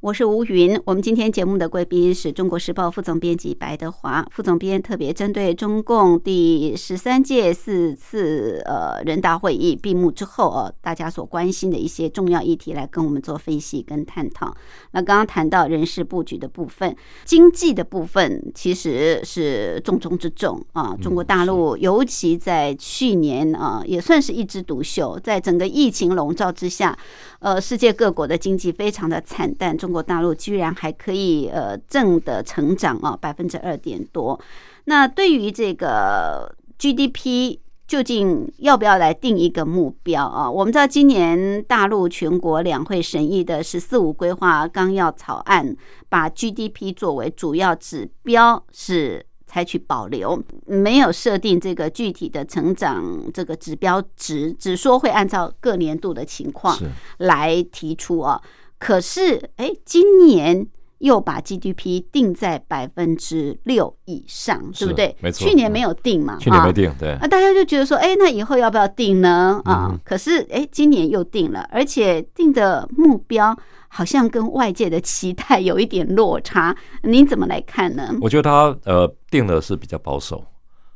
[0.00, 14.56] 我是吴云，我们今天节目的贵宾是中国时报副总编辑白德华副总编，特别针对中共第十三届四次呃人大会议闭幕之后哦，大家所关心的一些重要议题来跟我们做分析跟探讨。
[14.92, 20.96] 那刚刚谈到人事布局的部分，经济的部分其实是重中之重啊。
[20.98, 26.98] 中国大陆尤其在去年啊，也算是一枝独秀，在整个疫情笼罩之下，
[27.40, 30.02] 呃，世界各国的经济非常的惨淡，中国。
[30.02, 34.38] 大陆居然还可以呃正的成长啊，百分之二点多。
[34.84, 40.50] 那对于这个 GDP，究竟要不要来定一个目标啊？
[40.50, 45.76] 我们知道今年大陆全国两会审议的“十四五”规划纲要草案，
[46.08, 56.78] 把 GDP 作为主要指标是采取保留，没有设定这个具体的成长这个指标值，只说会按照各年度的情况
[57.18, 58.40] 来提出啊。
[58.78, 60.64] 可是，哎，今年
[60.98, 65.16] 又把 GDP 定在百分之六以上，对不对？
[65.20, 67.18] 没错，去年没有定嘛，去年没定，对。
[67.20, 69.60] 那大家就觉得说，哎，那以后要不要定呢？
[69.64, 73.54] 啊，可是，哎，今年又定了，而且定的目标
[73.88, 76.76] 好像跟外界的期待有一点落差。
[77.02, 78.14] 您怎么来看呢？
[78.20, 80.44] 我觉得他呃定的是比较保守，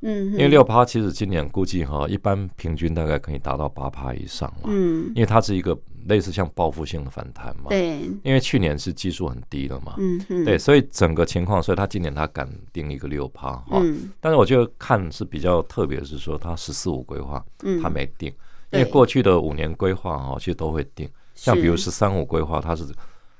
[0.03, 5.79] 嗯，因为六趴其实今年估计哈，一般平均大概可以达到八趴以上嘛，嗯，因为它是一个。
[6.07, 7.70] 类似像报复性的反弹嘛？
[7.70, 18.31] 对，因为去年是基数很低了嘛，嗯嗯，对，所以整个情况，所以他今年他敢定一个六趴哈，嗯，但是我觉得看是比较特别的是说，他十四五规划，嗯，他没定，
[18.73, 22.85] 因为过去的五年规划哈，其实都会定，像比如十三五规划，它是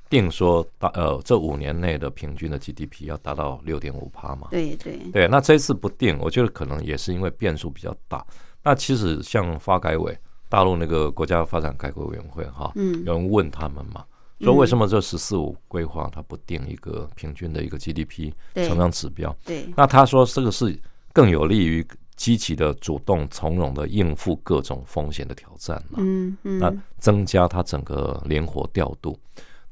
[0.09, 8.25] 定说大呃这五年内的平均的 GDP 要达到六点五趴嘛，对对对，那这次不定，我觉得可能也是因为变数比较大。
[8.63, 10.17] 那其实像发改委。
[10.47, 14.05] 大陆那个国家发展改革委员会哈，嗯，有人问他们嘛，
[14.39, 19.35] 说为什么这“十四五”规划它不定一个平均的一个 GDP 成长指标？
[19.43, 20.79] 对，那他说这个是
[21.11, 21.85] 更有利于
[22.15, 29.17] 积极的、主动、从容的应付各种风险的挑战嘛，嗯嗯，那增加它整个灵活调度。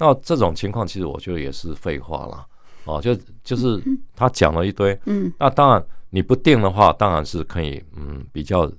[0.03, 2.45] 那这种情况其实我觉得也是废话了，
[2.85, 3.81] 哦，就就是
[4.15, 8.69] 他讲了一堆，嗯，那当然你不定的话，当然是可以，嗯，比较。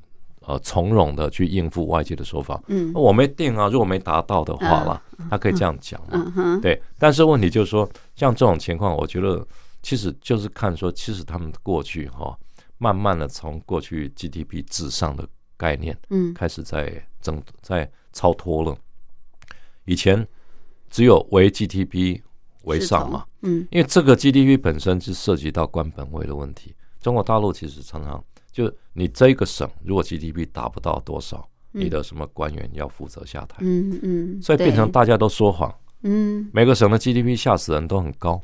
[0.47, 2.63] 呃，从容的去应付外界的说法。
[2.67, 6.61] 嗯，我没定啊，如果没达到的话啦，他可以这样讲嘛。
[6.61, 9.43] 对，但是问题就是说，像这种情况，我觉得
[9.83, 12.37] 其实就是看说，其实他们过去哈，
[12.77, 18.77] 慢慢的从过去 GDP 至上的概念，嗯，开始在整在超脱了。
[19.87, 20.29] 以前
[20.95, 22.21] 只有为 GDP
[22.63, 26.73] 为上嘛，嗯，因为这个 GDP 本身是涉及到官本位的问题。
[27.01, 28.23] 中国大陆其实常常
[28.53, 38.41] 就你这一个省如果 GDP 达不到多少，你的什么官员要负责下台，嗯嗯，所以变成大家都说谎，嗯，每个省的 GDP 吓死人都很高，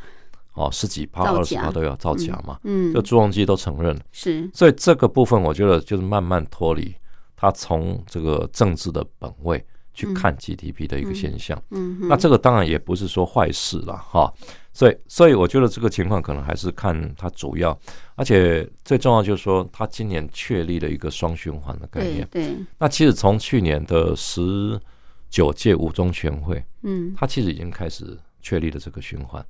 [0.55, 4.03] 哦，十几趴、二十趴都要造假嘛，嗯，就朱镕基都承认了。
[4.11, 6.93] 是，所以这个部分我觉得就是慢慢脱离
[7.37, 11.61] 他从这个政治的本位去看 GDP 的一个现象。
[11.71, 14.33] 嗯哼，那这个当然也不是说坏事了哈。
[14.73, 17.77] 所以，所以我觉得这个情况可能还是看它主要，
[18.15, 22.27] 而且最重要就是说，它今年确立了一个双循环的概念。
[22.31, 24.81] 对，那其实从去年的十
[25.29, 29.45] 九届五中全会，嗯，它其实已经开始确立了这个循环。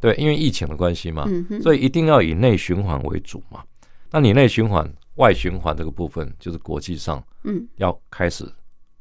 [0.00, 1.28] 对，因为疫情的关系嘛，
[1.62, 3.62] 所以一定要以内循环为主嘛。
[4.10, 8.50] 那你内循环、外循环这个部分，就是国际上嗯，要开始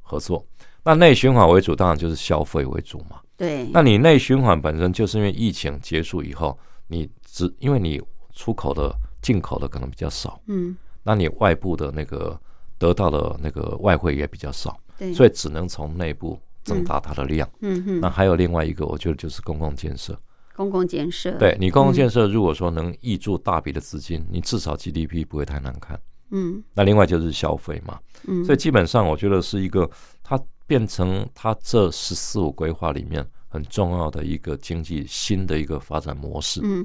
[0.02, 0.46] 合作。
[0.84, 3.20] 那内循环为主，当然就是消费为主嘛。
[3.38, 6.58] 对，那你内循环本身就是因为疫情结束以后，
[6.88, 8.02] 你只因为你
[8.34, 12.40] 出口的、进口的可能比较少，嗯，那你外部的那个
[12.78, 17.50] 得到的那个外汇也比较少，对，所以只能从内部增大它的量。
[17.62, 20.18] 嗯嗯，那还有另外一个，我觉得就是公共建设。
[20.56, 26.00] 公共建设，对你公共建设，如果说能挹注大笔的资金，你至少 GDP 不会太难看。
[26.36, 29.90] 嗯那另外就是消费嘛，嗯，所以基本上我觉得是一个
[30.24, 30.40] 它
[30.74, 36.62] 变成它这“十四五”规划里面很重要的一个经济新的一个发展模式。
[36.64, 36.84] 嗯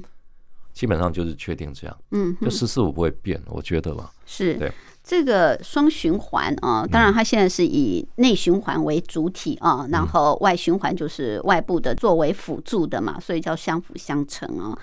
[0.71, 4.13] 基本上就是确定这样，嗯哼，就“十四五”不会变，我觉得吧。
[4.27, 4.71] 是对
[5.09, 14.77] 这个双循环啊，当然它现在是以内循环为主体啊，然后外循环就是外部的作为辅助的嘛，所以叫相辅相成啊。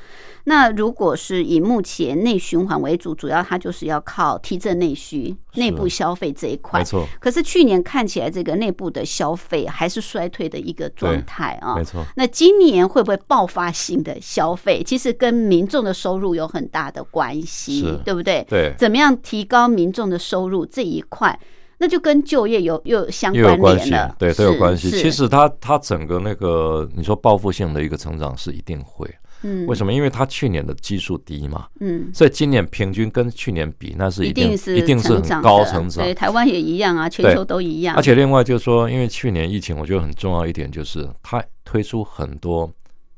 [0.49, 6.85] 那如果是以目前内循环为主，主要它就是要靠提振内需、内部消费这一块没。
[6.85, 11.85] 错，可是去年看起来，这个内部的消费还是衰退的一个状态啊没。
[11.85, 14.85] 错，那今年会不会爆发性的消费？
[14.85, 18.45] 其实跟民众的收入有很大的关系，对不对？
[18.49, 21.39] 对，怎么样提高民众的收入这一块，
[21.79, 24.91] 那就跟就业有又有相关联了，，对，都有关系。
[24.91, 29.07] 其实它它整个那个你说报复性的一个成长是一定会，
[29.43, 29.93] 嗯，为什么？
[29.93, 36.15] 因为它去年的基数低嘛，嗯，所以今年平均跟去年比，那是一定一定是很高成长对，。
[36.15, 42.71] 台湾也一样啊，全球都一样，而且另外就是说，因为去年疫情，我觉得很重要一点就是它推出很多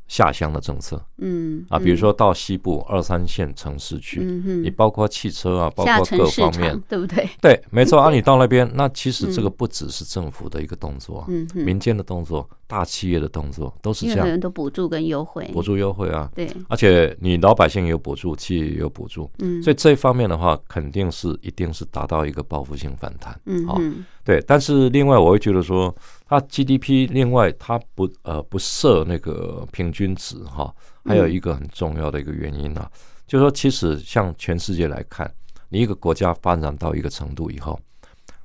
[0.08, 1.00] 下乡的政策。
[1.18, 7.28] 嗯啊，比如说到西部二三线城市去，嗯你包括汽车啊，包括各方面，对不对？
[7.42, 23.38] 对，没错 啊，你到那边，那其实这个不只是政府的一个动作民间的动作、大企业的动作都是这样，都补助跟优惠，补助优惠啊，对，而且你老百姓也有补助，企业也有补助，嗯，所以这一方面的话，肯定是一定是达到一个报复性反弹。
[23.46, 23.80] 嗯好，
[24.24, 25.94] 对，但是另外我会觉得说，
[26.28, 30.72] 它 GDP 另外它不呃不设那个平均值哈，
[31.04, 32.90] 还有一个很重要的一个原因啊，
[33.26, 35.32] 就是说其实像全世界来看，
[35.70, 37.80] 你一个国家发展到一个程度以后，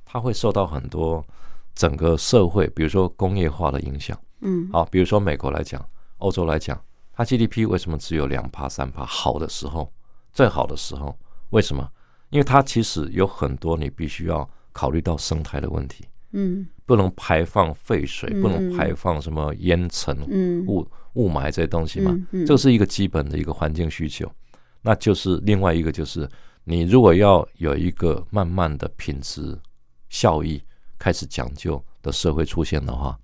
[0.06, 1.22] 它会受到很多
[1.74, 4.18] 整个社会，比如说工业化的影响。
[4.40, 5.84] 嗯，好，比如说美国来讲，
[6.18, 6.82] 欧洲来讲，
[7.12, 9.04] 它 GDP 为什么只有两趴三趴？
[9.04, 9.92] 好的时候，
[10.32, 11.14] 最好的时候，
[11.50, 11.86] 为什么？
[12.30, 16.04] 因为它其实有很多你必须要考虑到生态的问题，
[16.34, 16.66] 嗯。
[16.86, 22.14] 不能排放废水，嗯不能排放什么烟尘、嗯，雾雾霾这些东西嘛
[22.46, 24.30] 这是一个基本的一个环境需求。
[24.82, 26.28] 那就是另外一个就是，
[26.64, 29.58] 你如果要有一个慢慢的品质
[30.10, 30.62] 效益
[30.98, 33.18] 开始讲究的社会出现的话，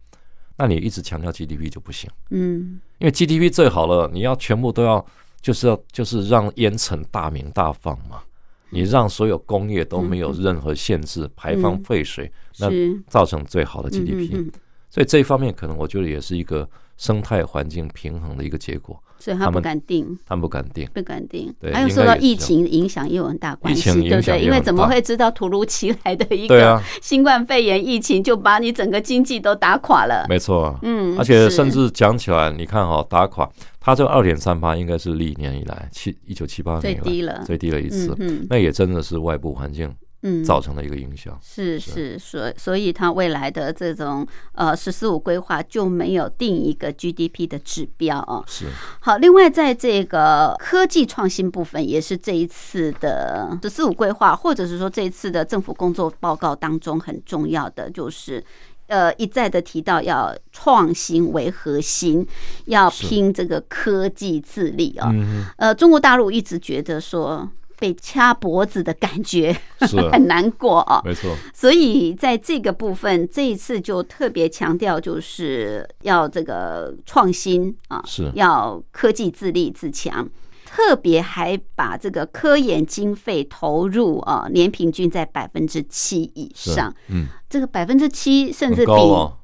[0.57, 2.09] 那你一直强调 GDP 就不行。
[2.31, 2.81] 嗯。
[2.97, 5.05] 因为 GDP 最好了，你要全部都要，
[5.43, 8.23] 就是要就是让烟尘大鸣大放嘛，
[8.71, 12.69] 你让所有工业都没有任何限制，排放废水，那
[13.09, 14.53] 造成最好的嗯 GDP。
[14.89, 20.19] 所以这一方面可能我觉得也是一个生态环境平衡的一个结果，所以他不敢定。
[20.27, 20.89] 他们不敢定。
[20.93, 24.43] 不敢定，对还有受到疫情影响也有很大关系，对不对？
[24.43, 30.27] 因为怎么会知道突如其来的一个新冠肺炎疫情就把你整个经济都打垮了？
[30.29, 30.79] 没错啊。
[30.83, 33.49] 嗯，而且甚至讲起来，你看哈、打垮
[33.79, 39.93] 它这二点三八应该是历年以来七一九七八最年最低了，最低了一次，嗯那也真的是外部环境
[40.23, 41.39] 嗯，造成的一个影响。
[41.43, 48.45] 是是，所所以它未来的这种呃“十四五”规划就没有定一个 GDP 的指标啊。
[48.47, 48.67] 是
[49.01, 58.45] 好，另外在这个科技创新部分，也是这一次的“十四五”规划，或者是说这一次的政府工作报告当中很重要的，就是
[58.89, 62.27] 呃一再的提到要创新为核心，
[62.67, 65.09] 要拼这个科技自立啊。
[65.15, 67.49] 嗯，呃，中国大陆一直觉得说。
[67.81, 71.01] 被掐脖子的感觉，是 很难过啊。
[71.05, 80.29] 没错，所以在这个部分，这一次就特别强调，就是要这个创新啊，是要科技自立自强。
[80.73, 86.95] 特别还把这个科研经费投入啊，年平均在百分之七以上。
[87.09, 88.93] 嗯，这个百分之七甚至比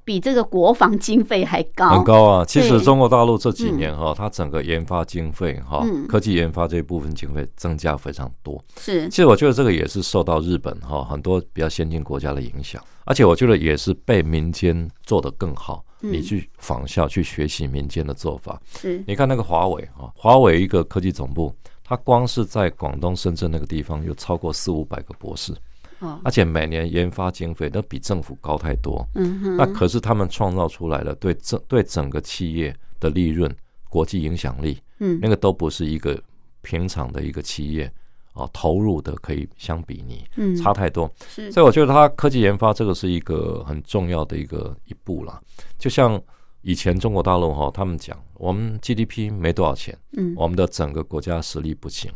[0.05, 2.45] 比这个国防经费还高，很高啊。
[2.45, 8.64] 其实中国大陆这几年哈，它整个研发经费哈，科技研发这一部分经费增加非常多。
[8.79, 15.85] 是，其实我觉得这个也是受到日本哈很多比较先进国家的影响，而且我觉得也是被民间做得更好。
[16.01, 18.61] 你去仿效、去学习民间的做法。
[18.76, 25.53] 是，你看那个华为啊，华为一个科技总部，它光是在广东深圳那个地方有超过四五百个博士，
[26.01, 29.07] 哦，而且每年研发经费都比政府高太多。
[29.14, 33.55] 嗯哼，那可是他们创造出来的对整对整个企业的利润、
[33.88, 36.20] 国际影响力，嗯，那个都不是一个
[36.61, 37.90] 平常的一个企业。
[38.37, 45.41] 哦，投入的可以相比拟，嗯，差太多，是，所以我觉得它科技研发这个是一个很重要的一个一步了。
[45.78, 46.20] 就像
[46.61, 52.12] 以前中国大陆哈，他们讲我们 GDP 没多少钱，嗯，我们的整个国家实力不行，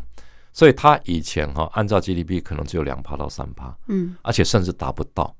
[0.53, 5.35] 所以他以前哈按照 GDP 可能只有两趴到三趴，嗯，而且甚至达不到。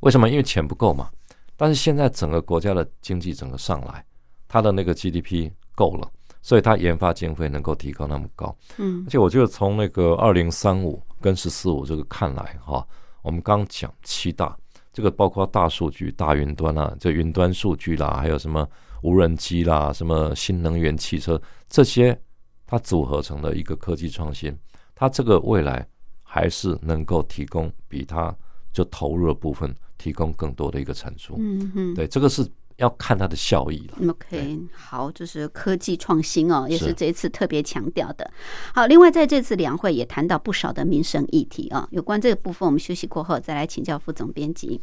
[0.00, 0.28] 为什么？
[0.28, 1.10] 因为钱不够嘛。
[1.56, 4.04] 但是现在整个国家的经济整个上来，
[4.48, 6.10] 它的那个 GDP 够了。
[6.42, 12.84] 所以它研发经费能够提高那么高，嗯，而且我觉得从那个二零三五跟十四五这个看来哈，
[13.22, 14.56] 我们刚讲七大，
[14.92, 18.68] 这个包括大数据、大云端啊，这云端数据啦，还有什么
[19.02, 22.20] 无人机啦，什么新能源汽车这些，
[22.66, 24.52] 它组合成了一个科技创新，
[24.96, 25.86] 它这个未来
[26.24, 28.36] 还是能够提供比它
[28.72, 32.44] 就投入的部分提供更多的一个产出，嗯嗯，对，这个是。
[32.82, 34.10] 要看它的效益了。
[34.10, 38.28] OK，好，就是科技创新哦，也是这一次特别强调的。
[38.74, 44.82] 好，另外在这次两会也谈到不少的民生议题啊，有关这个部分，我们休息过后再来请教副总编辑。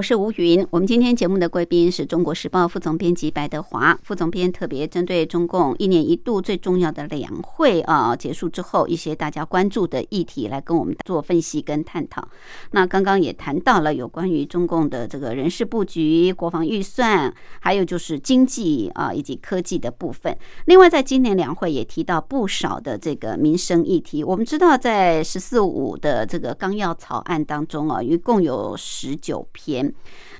[0.00, 12.26] 我是吴云，我们今天节目的贵宾是中国时报副总编辑白德华副总编，特别针对中共一年一度最重要的两会啊结束之后一些大家关注的议题来跟我们做分析跟探讨。
[12.70, 17.30] 那刚刚也谈到了有关于中共的这个人事布局、国防预算，
[17.60, 20.34] 还有就是经济啊以及科技的部分。
[20.64, 24.24] 另外，在今年两会也提到不少的这个民生议题。
[24.24, 29.89] 我们知道，在“十四五”的这个纲要草案当中啊，一共有十九篇。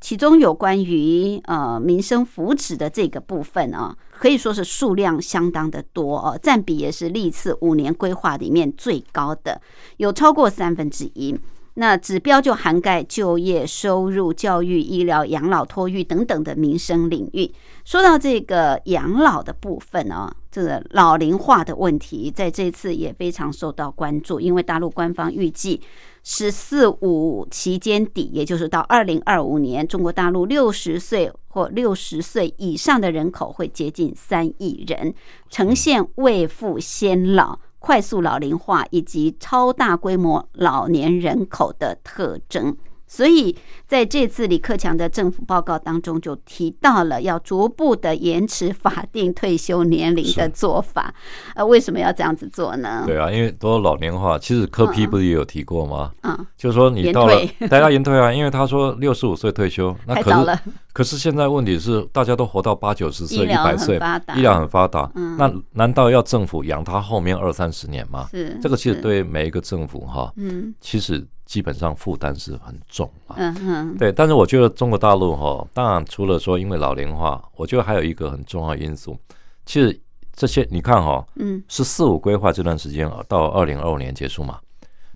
[0.01, 9.61] 其中有关于呃民生福祉的这个部分啊，可以说是数量相当的多哦，占比也是历次五年规划里面最高的，
[9.99, 11.39] 有超过三分之一。
[11.75, 17.51] 那指标就涵盖就业、收入、教育、医疗、养老、托育等等的民生领域。
[17.85, 25.81] 说到这个养老的部分呢，这个老龄化的问题，在这次也非常受到关注，因为大陆官方预计。
[26.23, 35.15] 十四五期间底，也就是到二零二五年，中国大陆六十岁或六十岁以上的人口会接近三亿人，
[35.49, 42.77] 呈现未富先老、快速老龄化以及超大规模老年人口的特征。
[43.11, 43.57] 所以
[43.89, 51.13] 在这次李克强的政府报告当中，就提到了要逐步的延迟法定退休年龄的做法。
[51.57, 53.03] 呃，为什么要这样子做呢？
[53.05, 54.39] 对啊，因为都老年化。
[54.39, 56.13] 其实柯批不是也有提过吗？
[56.23, 57.35] 嗯，就是说你到了
[57.69, 60.59] 大家延退啊，因为他说六十五岁退休，那可是
[60.93, 63.97] 可是现在问题是大家都活到八九十岁、一百岁，
[64.37, 68.29] 医疗很发达，那难道要政府养他后面二三十年吗？
[68.31, 71.27] 是这个其实对每一个政府哈，嗯，其实。
[71.51, 79.19] 基本上负担是很重啊，嗯哼，对，但是我觉得中国大陆哈，当然除了说因为老龄化，我觉得还有一个很重要因素，
[79.67, 80.01] 其实
[80.33, 84.61] 这些你看哈，嗯，是四五规划这段时间到二零二五年结束嘛，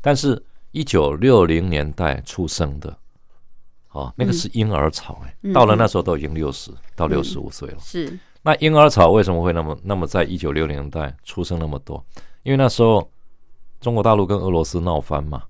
[0.01, 2.99] 但是一九六零年代出生的，
[3.93, 12.05] 哦，那个是婴儿潮哎，到了那时候都已经六十到六十五岁了，是，那婴儿潮为什么会那么那么在一九六零年代出生那么多？
[12.43, 13.09] 因为那时候
[13.81, 15.41] 中国大陆跟俄罗斯闹翻嘛。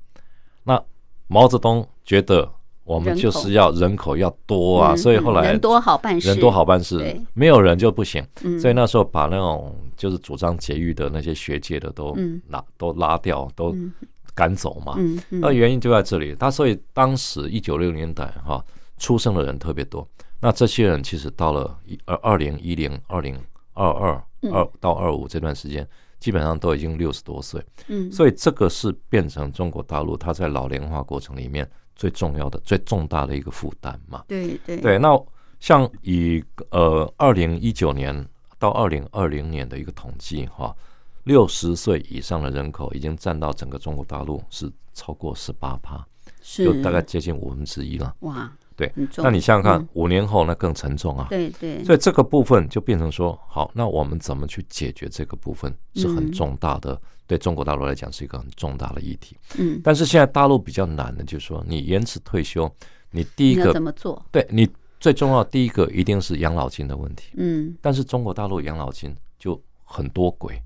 [0.65, 0.83] 那
[1.27, 2.51] 毛泽东觉得
[2.85, 8.23] 我们就是要人口要多啊，所以后来人多好办事，人多好办事，没有人就不行。
[8.61, 12.15] 所以那时候把那种就是主张节育的那些学界的都
[12.49, 13.75] 拉都拉掉，都
[14.35, 14.97] 赶走嘛。
[15.31, 16.35] 那原因就在这里。
[16.35, 18.63] 他所以当时一九六年代哈
[18.99, 20.07] 出生的人特别多，
[20.41, 23.35] 那这些人其实到了二二零一零二零
[23.73, 25.89] 二二二到二五这段时间。
[26.25, 34.25] 基本上都已经六十多岁，嗯，所以这个是变成中国大陆它在老龄化过程里面最重要的、最重大的一个负担嘛。
[34.27, 35.23] 对对对，那
[35.61, 38.27] 像以呃二零一九年
[38.59, 40.75] 到二零二零年的一个统计哈，
[41.25, 46.03] 六十岁以上的人口已经占到整个中国大陆是超过十八趴，
[46.41, 48.17] 是就大概接近五分之一了。
[48.21, 48.51] 哇！
[48.77, 51.29] 对，那你想想看，五年后那更沉重啊。
[51.31, 59.37] 对对，所以这个部分就变成说，好，那我们怎么去解决这个部分是很重大的，对中国大陆来讲是一个很重大的议题。
[59.59, 62.69] 嗯，但是现在大陆比较难的，就是说你延迟退休，
[63.13, 64.21] 你第一个怎么做？
[64.33, 64.69] 对你
[64.99, 67.33] 最重要第一个一定是养老金的问题。
[67.37, 70.61] 嗯，但是中国大陆养老金就很多鬼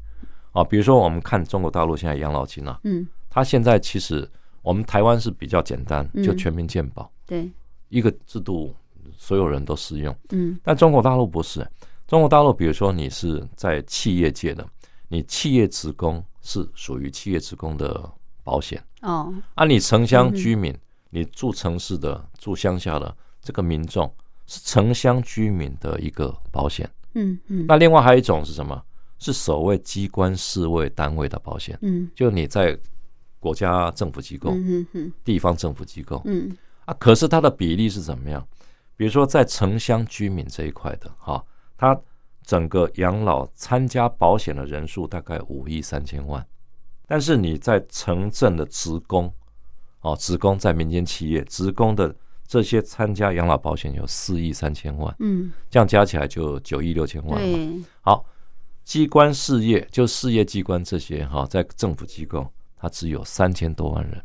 [0.52, 4.26] 啊，比如说我们看中国大陆现在养老金啊，嗯，它现在其实
[4.62, 7.12] 我们台湾是比较简单，就全民健保。
[7.26, 7.50] 对。
[7.88, 8.74] 一个制度，
[9.16, 10.14] 所有人都适用。
[10.30, 11.66] 嗯，但中国大陆不是。
[12.06, 14.66] 中国大陆，比如说你是在企业界的，
[15.08, 18.10] 你企业职工是属于企业职工的
[18.42, 18.82] 保险。
[19.02, 20.74] 哦，啊，你城乡居民，
[21.10, 24.10] 你住城市的、住乡下的这个民众
[24.46, 26.88] 是城乡居民的一个保险。
[27.14, 27.66] 嗯嗯。
[27.68, 28.82] 那另外还有一种是什么？
[29.18, 31.78] 是所谓机关事位单位的保险。
[31.82, 32.78] 嗯，就你在
[33.38, 34.54] 国家政府机构、
[35.24, 36.22] 地方政府机构。
[36.24, 36.56] 嗯。
[36.88, 38.42] 啊，可是它的比例是怎么样？
[38.96, 41.44] 比如说在城乡居民这一块的，哈，
[41.76, 41.94] 它
[42.42, 46.44] 整个养老参加保险的人数大概五亿三千万，
[47.06, 49.30] 但是你在城镇的职工，
[50.00, 52.14] 哦，职工在民间企业，职工的
[52.46, 57.84] 这些参加养老保险有四亿三千万，嗯，这样加起来就九亿六千万嘛。
[58.00, 58.24] 好，
[58.82, 64.24] 机关事业就事业机关这些哈，在政府机构，它只有三千多万人。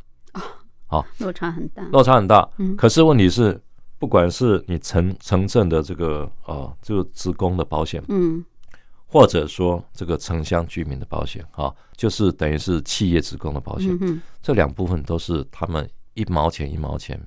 [0.94, 2.48] 好，落差很大，落差很大。
[2.58, 3.60] 嗯，可是问题是，
[3.98, 8.46] 不管是你城城镇的这个呃，这个职工的保险，嗯，
[9.08, 17.20] 或者说这个城乡居民的保险，哈，就是等于是企业职工的保险，嗯，这两部分都是他们一毛钱一毛钱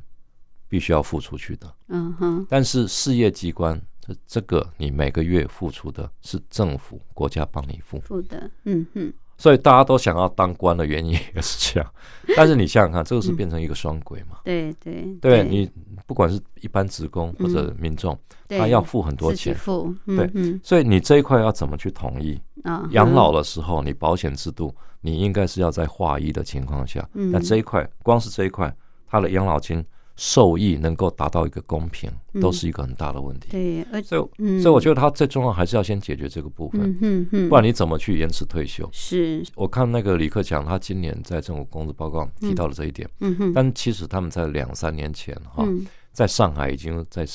[0.68, 2.46] 必须要付出去的，嗯哼。
[2.48, 9.12] 但是事业机关这这个你每个月付出的是政府国家帮你付，付的，嗯哼。
[9.38, 11.92] 所以大家都想要当官的原因也是这样，
[12.36, 14.38] 但是你想想看，这个是变成一个双轨嘛？
[14.44, 15.70] 对对，对你
[16.06, 18.18] 不管是一般职工或者民众，
[18.48, 20.30] 他要付很多钱，付对，
[20.62, 22.40] 所以你这一块要怎么去统一？
[22.64, 28.74] 啊，养老的时候，你保险制度你应该是要在划一的情况下，那这一块光是这一块，
[29.08, 29.84] 他的养老金。
[30.16, 32.10] 受益能够达到一个公平，
[32.40, 33.48] 都是一个很大的问题。
[33.50, 36.96] 对，所以，所以我觉得他最重要还是要先解决这个部分。
[37.02, 38.88] 嗯嗯，不然你怎么去延迟退休？
[38.92, 43.08] 是，我看那个李克强，他今年在政府工作报告提到了这一点。
[43.20, 45.66] 嗯哼，但其实他们在两三年前哈，
[46.12, 47.26] 在上海已经在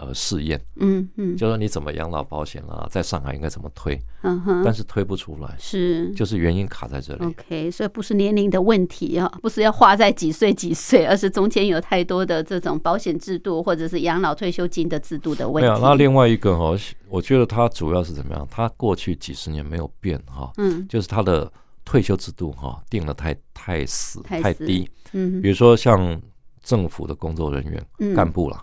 [0.00, 7.24] 呃试验，嗯嗯，就说你怎么养老保险啦，在上海应该怎么推，嗯哼，但是推不出来，是，就是原因卡在这里。
[7.24, 15.68] OK，所以不是年龄的问题啊，不是要花在几岁几岁，而是中间有太多的这种保险制度或者是养老退休金的制度的问题。
[15.68, 16.76] 没有，那另外一个哈，
[17.08, 18.46] 我觉得它主要是怎么样？
[18.50, 21.50] 它过去几十年没有变哈，嗯，就是它的
[21.84, 26.20] 退休制度哈定的太太死太低，嗯，比如说像
[26.62, 28.60] 政府的工作人员干部了。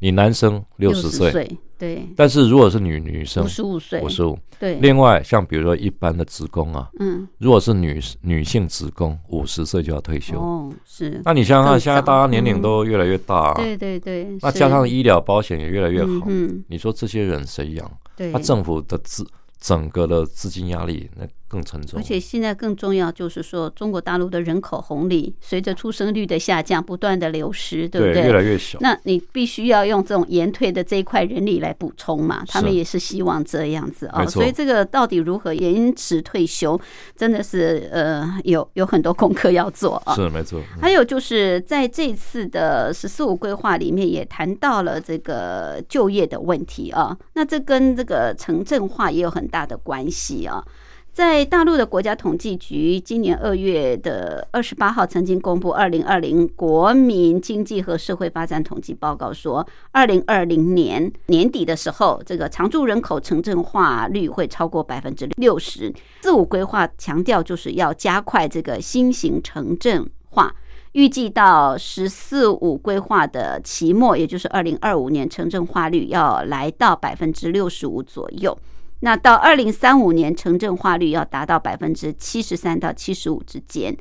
[0.00, 1.48] 你男生六十岁，
[1.78, 4.76] 对，但是如果是女女生五十五岁，五十五，对。
[4.80, 11.20] 另外，像比如说一般的职工啊，嗯，如果是女女性职工，五十岁就要退休，哦，是。
[11.24, 17.90] 那你想想看，现在大家年龄都越来越大，对对对，那加上医疗保险也越来越好，嗯，你说这些人谁养？
[18.16, 19.26] 对，那政府的资
[19.60, 21.26] 整个的资金压力那。
[21.50, 28.22] 更沉重，而且现在更重要就是说，中国大陆的人口红利随着出生率的下降不断的流失，对不对？
[28.22, 28.78] 越来越小。
[28.80, 32.44] 那你必须要用这种延退的这一块人力来补充嘛？
[32.46, 34.24] 他们也是希望这样子啊。
[34.24, 36.80] 所以这个到底如何延迟退休，
[37.16, 40.14] 真的是呃有有很多功课要做啊。
[40.14, 40.62] 是没错。
[40.80, 47.16] 还有就是在这次的“十四五”规划里面也谈到了这个就业的问题啊。
[47.34, 50.64] 那这跟这个城镇化也有很大的关系啊。
[51.12, 65.92] 在大陆的国家统计局今年二月的二十八号曾经公布二零二零国民经济和社会发展统计报告，说二零二零年年底的时候，这个常住人口城镇化率会超过百分之六十。
[66.22, 70.54] 四五规划强调就是要加快这个新型城镇化，
[70.92, 78.56] 预计到十四五规划的期末，也就是二零二五年，城镇化率要来到百分之六十五左右。
[79.00, 83.96] 那到二零三五年，城镇化率要达到百分之七十三到七十五之间。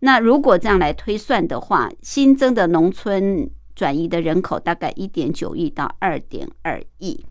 [0.00, 7.24] 那如果这样来推算的话，新增的农村转移的人口大概一点九亿到二点二亿。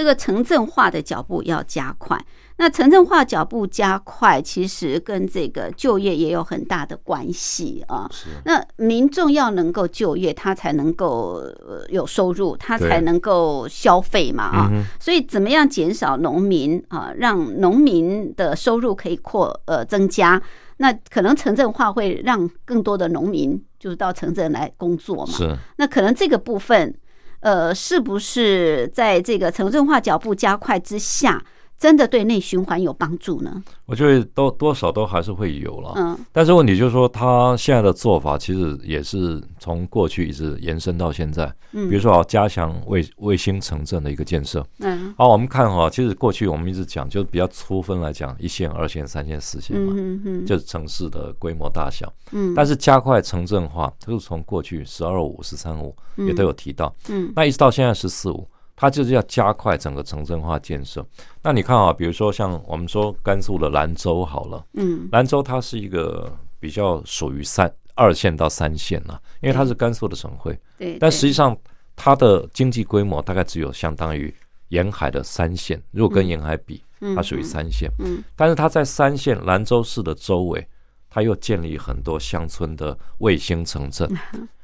[0.00, 2.18] 这个城镇化的脚步要加快。
[2.56, 8.10] 那城镇化脚步加快，其实跟这个就业也有很大的关系啊。
[8.46, 11.42] 那民众要能够就业，他才能够
[11.90, 14.70] 有收入，他才能够消费嘛啊。
[14.98, 20.40] 所以怎么样减少农民啊，让农民的收入可以扩呃增加？
[20.78, 25.32] 那可能城镇化会让更多的农民就是到城镇来工作嘛。
[25.34, 25.54] 是。
[25.76, 26.94] 那可能这个部分。
[27.40, 31.42] 呃，是不是在这个城镇化脚步加快之下？
[31.80, 33.62] 真的对内循环有帮助呢？
[33.86, 35.94] 我觉得多多少都还是会有了。
[35.96, 41.50] 嗯，但是问题就是说，他现在的做法其实也是从过去一直延伸到现在。
[41.72, 44.62] 嗯，比如说啊，加强卫卫星城镇的一个建设。
[44.80, 52.12] 嗯，好，我们看哈，其实过去我们一直讲，就是比较粗分来讲，一线、二线、三线、四线嘛，嗯嗯，就是城市的规模大小。
[52.32, 56.94] 嗯，但是加快城镇化，就是从过去十二五、十三五也都有提到。
[57.08, 58.46] 嗯，那一直到现在十四五。
[58.80, 61.04] 它就是要加快整个城镇化建设。
[61.42, 70.58] 那你看啊，比如说像我们说甘肃的兰州好了，嗯，兰州它是一个比较属于三二线到三线了，因为它是甘肃的省会。
[70.78, 70.96] 对。
[70.98, 71.54] 但实际上
[71.94, 74.34] 它的经济规模大概只有相当于
[74.68, 76.82] 沿海的三线，如果跟沿海比，
[77.14, 77.90] 它属于三线。
[77.98, 78.24] 嗯。
[78.34, 80.66] 但是它在三线兰州市的周围，
[81.10, 84.10] 它又建立很多乡村的卫星城镇。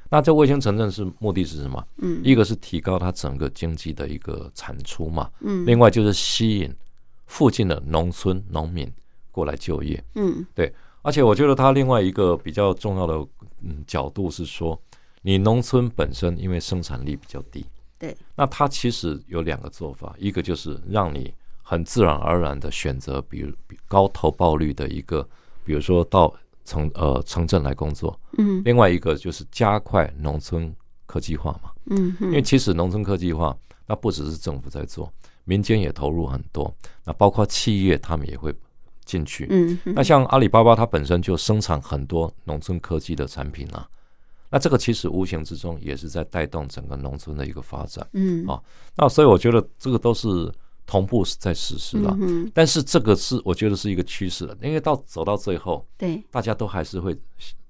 [0.09, 1.85] 那这卫星城镇是目的是什么？
[1.97, 6.73] 嗯，一个是提高它整个经济的一个产出嘛，嗯，另外就是吸引
[7.25, 8.89] 附近的农村农民
[9.31, 10.73] 过来就业，嗯，对。
[11.01, 13.15] 而且我觉得它另外一个比较重要的
[13.63, 14.79] 嗯角度是说，
[15.21, 17.65] 你农村本身因为生产力比较低，
[17.99, 21.33] 对，那它其实有两个做法，一个就是让你
[21.63, 23.53] 很自然而然的选择，比如
[23.87, 25.27] 高投报率的一个，
[25.65, 26.33] 比如说到。
[26.67, 35.09] 城呃城镇来工作，嗯，另外一个就是加快农村科技化嘛，嗯，因为其实农村科技化，那不只是政府在做，
[35.45, 38.53] 民间也投入很多，那包括企业他们也会
[39.05, 43.87] 进去，嗯，那像阿里巴巴它本身就生产很多农村科技的产品啊，
[44.49, 48.61] 那这个其实无形之中也是在带动整个农村的一个发展，嗯，啊，
[48.97, 50.51] 那所以我觉得这个都是。
[50.87, 52.17] 同步是在实施了，
[52.53, 57.15] 但是这个是我觉得是一个趋势了，因为到走到最后，对，大家都还是会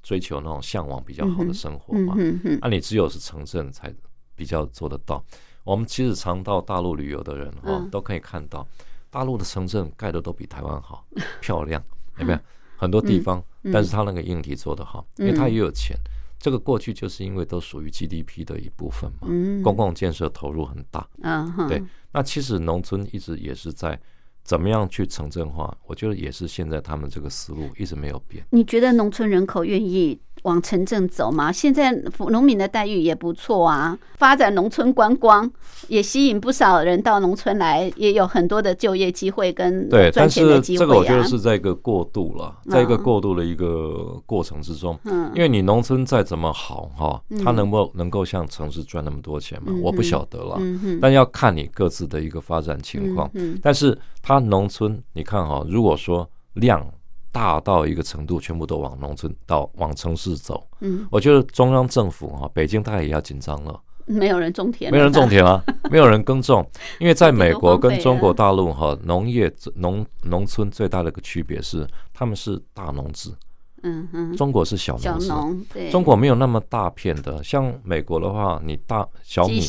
[0.04, 2.16] 追求那种向往比较好的生活嘛。
[2.62, 3.94] 那你只有是城镇才
[4.36, 5.22] 比较做得到。
[5.64, 8.66] 我们其实常到大陆旅游的人哈，都可以看到
[9.10, 11.04] 大陆的城镇盖的都比台湾好
[11.42, 11.84] 漂亮，
[12.20, 12.40] 有没有？
[12.78, 13.44] 很多地方，
[13.74, 15.98] 但是他那个硬体做得好，因为他也有钱。
[16.40, 19.28] 这个过去就是因为都属于 GDP 的一部分嘛，
[19.64, 21.84] 公共建设投入很大，嗯，对。
[22.12, 24.00] 那其实农村一直也是在
[24.44, 28.46] 怎么样去城镇化，我觉得也是现在他们这个思路一直没有变。
[28.52, 31.52] 你觉得农村人口愿意往城镇走嘛。
[31.52, 31.92] 现在
[32.30, 35.50] 农民的待遇也不错啊，发展农村观光
[35.88, 40.88] 也吸引不少人到农村来，也有很多的就业机会跟对，赚钱的机会啊。
[40.88, 44.98] 这个我觉得是在一个过渡了，在一个过渡的一个过程之中。
[45.04, 49.74] 嗯，因为你农村再怎么好哈，它能够能够像城市赚那么多钱吗？
[49.84, 50.56] 我不晓得了。
[50.60, 53.30] 嗯但要看你各自的一个发展情况。
[53.34, 53.60] 嗯。
[53.62, 56.86] 但是它农村，你看哈，如果说量
[57.32, 63.80] 大到一个程度，全部都往农村到往城市走，嗯，我觉得中央政府啊，北京大概也要紧张了。
[64.06, 65.62] 没有人种田，没有人种田啊，
[65.92, 66.66] 没有人耕种，
[67.00, 73.36] 因为在美国跟中国大陆哈，农业农农村最大的一个区别是，他们是大农子。
[73.84, 77.44] 嗯哼，中国是小农，对，中国没有那么大片的。
[77.44, 79.62] 像美国的话，你大小米、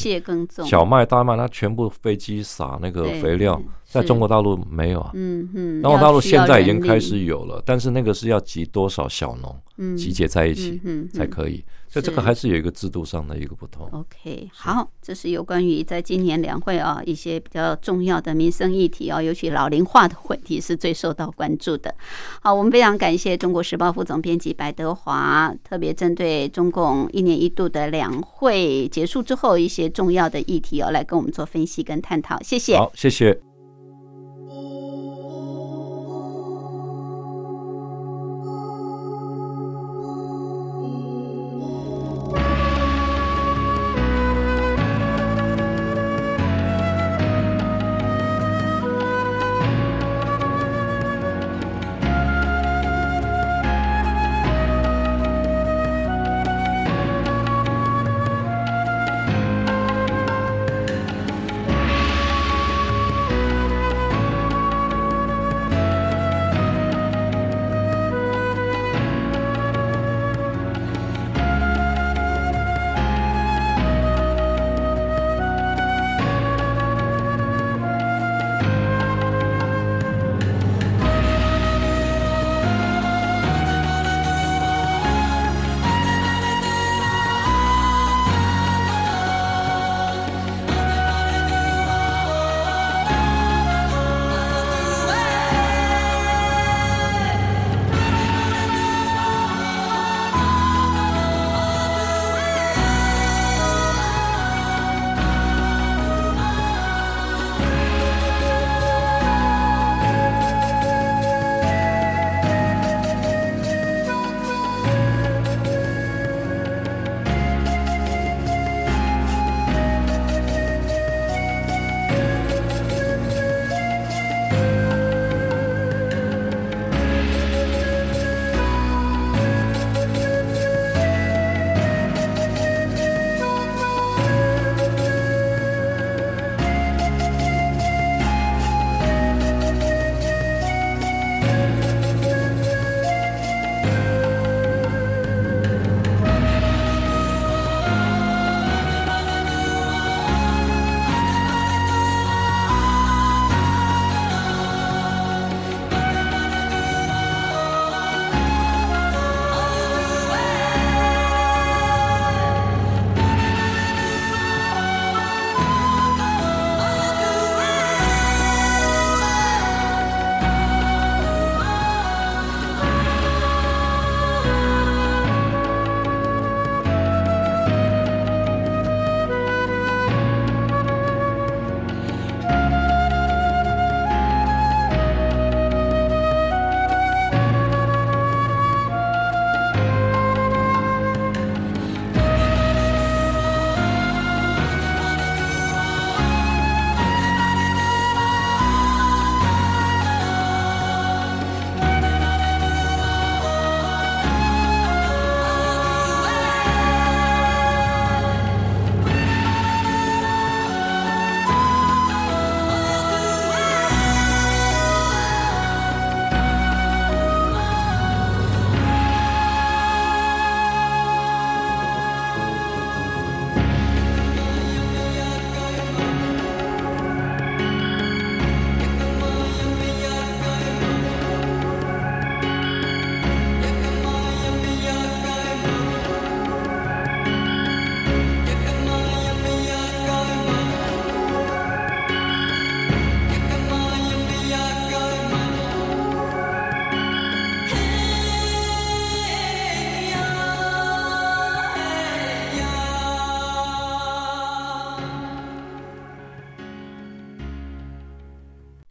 [0.65, 5.11] 小麦、大麦，它全部飞机撒那个肥料，在中国大陆没有啊。
[5.15, 11.65] 嗯嗯，中国大陆现在已经开始有了，但是那个是要集多少小农嗯集结在一起嗯才可以。
[11.91, 13.89] 所以这个还是有一个制度上的一个不同。
[13.93, 21.95] OK，好，这是有关于在今年两会啊一些比较重要的民生议题啊，尤其老龄化的问题是最受到关注的。
[22.43, 32.39] 好，我们非常感谢中国时报副总编辑白德华，特别针对中共一年一度的两会结束之后一些重要的议题哦，来跟我们做分析跟探讨。
[32.43, 32.77] 谢谢。
[32.77, 33.48] 好，谢谢。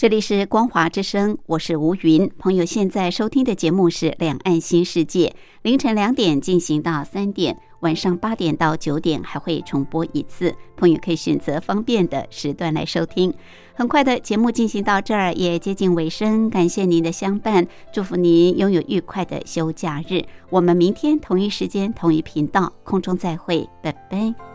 [0.07, 2.31] 这里是光华之声，我是吴云。
[2.39, 5.27] 朋友现在收听的节目是《两岸新世界》，
[5.63, 10.55] 凌晨两点进行到三点，晚上八点到九点还会重播一次。
[10.77, 13.33] 朋友可以选择方便的时段来收听。
[13.73, 20.23] 很快的节目进行到这儿，也接近尾声，感谢您的相伴，祝福您拥有愉快的休假日。
[20.49, 24.46] 我们明天同一时间同一频道空中再会，拜拜。